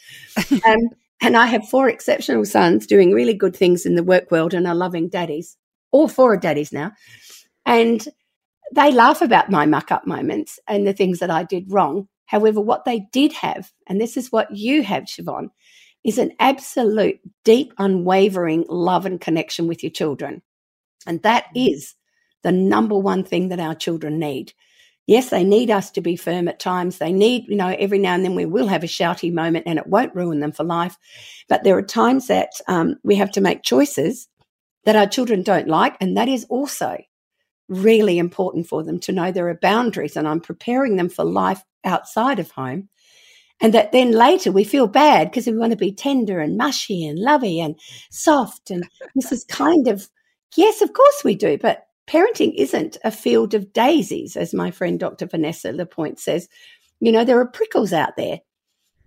Um, 0.66 0.88
and 1.20 1.36
I 1.36 1.46
have 1.46 1.68
four 1.68 1.88
exceptional 1.88 2.44
sons 2.44 2.86
doing 2.86 3.12
really 3.12 3.34
good 3.34 3.54
things 3.54 3.86
in 3.86 3.94
the 3.94 4.02
work 4.02 4.30
world 4.30 4.54
and 4.54 4.66
are 4.66 4.74
loving 4.74 5.08
daddies. 5.08 5.56
All 5.92 6.08
four 6.08 6.34
are 6.34 6.38
daddies 6.38 6.72
now. 6.72 6.92
And 7.64 8.06
they 8.72 8.90
laugh 8.90 9.22
about 9.22 9.50
my 9.50 9.66
muck 9.66 9.92
up 9.92 10.06
moments 10.06 10.58
and 10.66 10.86
the 10.86 10.92
things 10.92 11.20
that 11.20 11.30
I 11.30 11.44
did 11.44 11.70
wrong. 11.70 12.08
However, 12.26 12.60
what 12.60 12.84
they 12.84 13.06
did 13.12 13.32
have, 13.34 13.72
and 13.86 14.00
this 14.00 14.16
is 14.16 14.32
what 14.32 14.50
you 14.50 14.82
have, 14.82 15.04
Siobhan, 15.04 15.50
is 16.04 16.18
an 16.18 16.32
absolute 16.38 17.18
deep, 17.44 17.72
unwavering 17.78 18.66
love 18.68 19.06
and 19.06 19.20
connection 19.20 19.66
with 19.66 19.82
your 19.82 19.90
children. 19.90 20.42
And 21.06 21.22
that 21.22 21.46
mm. 21.56 21.94
the 22.42 22.52
number 22.52 22.98
one 22.98 23.24
thing 23.24 23.48
that 23.48 23.60
our 23.60 23.74
children 23.74 24.18
need. 24.18 24.52
Yes, 25.06 25.28
they 25.28 25.44
need 25.44 25.70
us 25.70 25.90
to 25.92 26.00
be 26.00 26.16
firm 26.16 26.48
at 26.48 26.58
times. 26.58 26.96
They 26.96 27.12
need, 27.12 27.44
you 27.48 27.56
know, 27.56 27.74
every 27.78 27.98
now 27.98 28.14
and 28.14 28.24
then 28.24 28.34
we 28.34 28.46
will 28.46 28.68
have 28.68 28.84
a 28.84 28.86
shouty 28.86 29.32
moment 29.32 29.64
and 29.66 29.78
it 29.78 29.86
won't 29.86 30.14
ruin 30.14 30.40
them 30.40 30.52
for 30.52 30.64
life. 30.64 30.96
But 31.48 31.62
there 31.62 31.76
are 31.76 31.82
times 31.82 32.28
that 32.28 32.50
um, 32.68 32.96
we 33.02 33.16
have 33.16 33.30
to 33.32 33.42
make 33.42 33.62
choices 33.62 34.28
that 34.84 34.96
our 34.96 35.06
children 35.06 35.42
don't 35.42 35.68
like. 35.68 35.96
And 36.00 36.16
that 36.16 36.28
is 36.28 36.44
also 36.48 36.98
really 37.68 38.18
important 38.18 38.66
for 38.66 38.82
them 38.82 38.98
to 39.00 39.12
know 39.12 39.30
there 39.30 39.48
are 39.48 39.58
boundaries 39.60 40.16
and 40.16 40.28
I'm 40.28 40.40
preparing 40.40 40.96
them 40.96 41.08
for 41.08 41.24
life 41.24 41.62
outside 41.84 42.38
of 42.38 42.50
home 42.50 42.88
and 43.60 43.72
that 43.72 43.92
then 43.92 44.12
later 44.12 44.50
we 44.52 44.64
feel 44.64 44.86
bad 44.86 45.30
because 45.30 45.46
we 45.46 45.56
want 45.56 45.70
to 45.70 45.76
be 45.76 45.92
tender 45.92 46.40
and 46.40 46.56
mushy 46.56 47.06
and 47.06 47.18
lovey 47.18 47.60
and 47.60 47.78
soft. 48.10 48.70
And 48.70 48.88
this 49.14 49.32
is 49.32 49.44
kind 49.44 49.88
of, 49.88 50.08
yes, 50.56 50.82
of 50.82 50.92
course 50.92 51.22
we 51.24 51.34
do, 51.34 51.58
but 51.58 51.86
parenting 52.06 52.54
isn't 52.56 52.98
a 53.04 53.10
field 53.10 53.54
of 53.54 53.72
daisies, 53.72 54.36
as 54.36 54.52
my 54.52 54.70
friend 54.70 55.00
Dr. 55.00 55.26
Vanessa 55.26 55.72
Lapointe 55.72 56.18
says. 56.18 56.48
You 57.00 57.12
know, 57.12 57.24
there 57.24 57.40
are 57.40 57.46
prickles 57.46 57.92
out 57.92 58.16
there. 58.16 58.40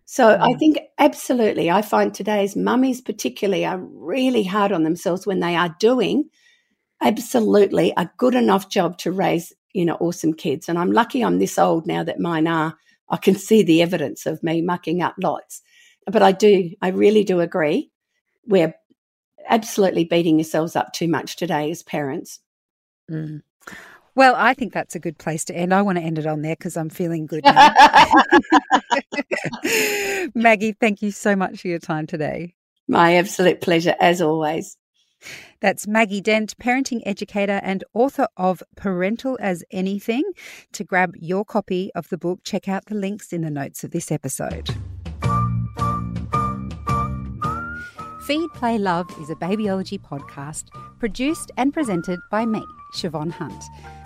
So 0.06 0.30
I 0.30 0.54
mm. 0.54 0.60
think 0.60 0.80
absolutely, 0.98 1.70
I 1.70 1.82
find 1.82 2.14
today's 2.14 2.56
mummies 2.56 3.02
particularly 3.02 3.66
are 3.66 3.78
really 3.78 4.44
hard 4.44 4.72
on 4.72 4.84
themselves 4.84 5.28
when 5.28 5.42
they 5.42 5.56
are 5.56 5.76
doing 5.80 6.30
absolutely 7.02 7.94
a 7.98 8.10
good 8.18 8.34
enough 8.34 8.70
job 8.70 8.98
to 9.00 9.12
raise, 9.12 9.54
you 9.74 9.86
know, 9.86 9.98
awesome 10.00 10.34
kids. 10.34 10.70
And 10.70 10.80
I'm 10.80 10.92
lucky 10.92 11.22
I'm 11.22 11.40
this 11.40 11.60
old 11.60 11.86
now 11.86 12.04
that 12.04 12.20
mine 12.20 12.48
are 12.48 12.78
I 13.10 13.18
can 13.18 13.36
see 13.36 13.64
the 13.64 13.82
evidence 13.82 14.26
of 14.26 14.44
me 14.44 14.62
mucking 14.62 15.02
up 15.02 15.16
lots. 15.22 15.62
But 16.06 16.24
I 16.24 16.32
do, 16.32 16.72
I 16.82 16.90
really 16.90 17.24
do 17.24 17.40
agree. 17.40 17.92
We're 18.46 18.74
absolutely 19.48 20.06
beating 20.06 20.40
yourselves 20.40 20.76
up 20.76 20.94
too 20.94 21.08
much 21.08 21.36
today 21.36 21.72
as 21.72 21.84
parents. 21.84 22.40
Mm. 23.10 23.42
Well, 24.16 24.34
I 24.36 24.56
think 24.56 24.74
that's 24.74 24.96
a 24.96 25.00
good 25.00 25.20
place 25.20 25.46
to 25.46 25.56
end. 25.56 25.74
I 25.74 25.84
want 25.84 26.00
to 26.00 26.04
end 26.04 26.18
it 26.18 26.26
on 26.26 26.42
there 26.42 26.56
because 26.56 26.76
I'm 26.76 26.90
feeling 26.90 27.28
good. 27.28 27.46
Maggie, 30.36 30.74
thank 30.74 31.04
you 31.04 31.12
so 31.12 31.36
much 31.36 31.62
for 31.62 31.68
your 31.68 31.80
time 31.80 32.08
today. 32.08 32.56
My 32.88 33.18
absolute 33.18 33.62
pleasure, 33.62 33.96
as 34.00 34.22
always. 34.22 34.76
That's 35.60 35.88
Maggie 35.88 36.22
Dent, 36.22 36.58
parenting 36.58 37.02
educator 37.06 37.60
and 37.64 37.84
author 37.94 38.28
of 38.38 38.64
Parental 38.76 39.38
as 39.42 39.64
Anything. 39.72 40.24
To 40.74 40.84
grab 40.84 41.16
your 41.20 41.46
copy 41.46 41.92
of 41.96 42.10
the 42.10 42.18
book, 42.18 42.42
check 42.44 42.68
out 42.68 42.86
the 42.86 42.96
links 42.96 43.34
in 43.34 43.42
the 43.42 43.50
notes 43.50 43.84
of 43.84 43.92
this 43.92 44.12
episode. 44.12 44.70
Feed, 48.28 48.50
Play, 48.56 48.78
Love 48.78 49.10
is 49.22 49.30
a 49.30 49.36
babyology 49.36 50.00
podcast 50.00 50.66
produced 51.00 51.50
and 51.56 51.74
presented 51.74 52.20
by 52.30 52.46
me, 52.46 52.62
Siobhan 52.94 53.32
Hunt. 53.32 53.64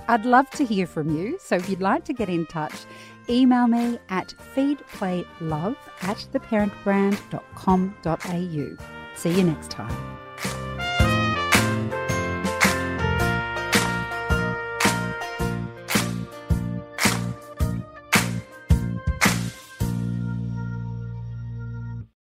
I'd 0.07 0.25
love 0.25 0.47
to 0.51 0.63
hear 0.63 0.85
from 0.85 1.17
you, 1.17 1.39
so 1.39 1.55
if 1.55 1.67
you'd 1.67 1.81
like 1.81 2.05
to 2.05 2.13
get 2.13 2.29
in 2.29 2.45
touch, 2.45 2.85
email 3.29 3.67
me 3.67 3.97
at 4.09 4.35
feedplaylove 4.55 5.75
at 6.01 6.27
theparentbrand.com.au. 6.33 8.77
See 9.15 9.31
you 9.31 9.43
next 9.43 9.71
time. 9.71 10.20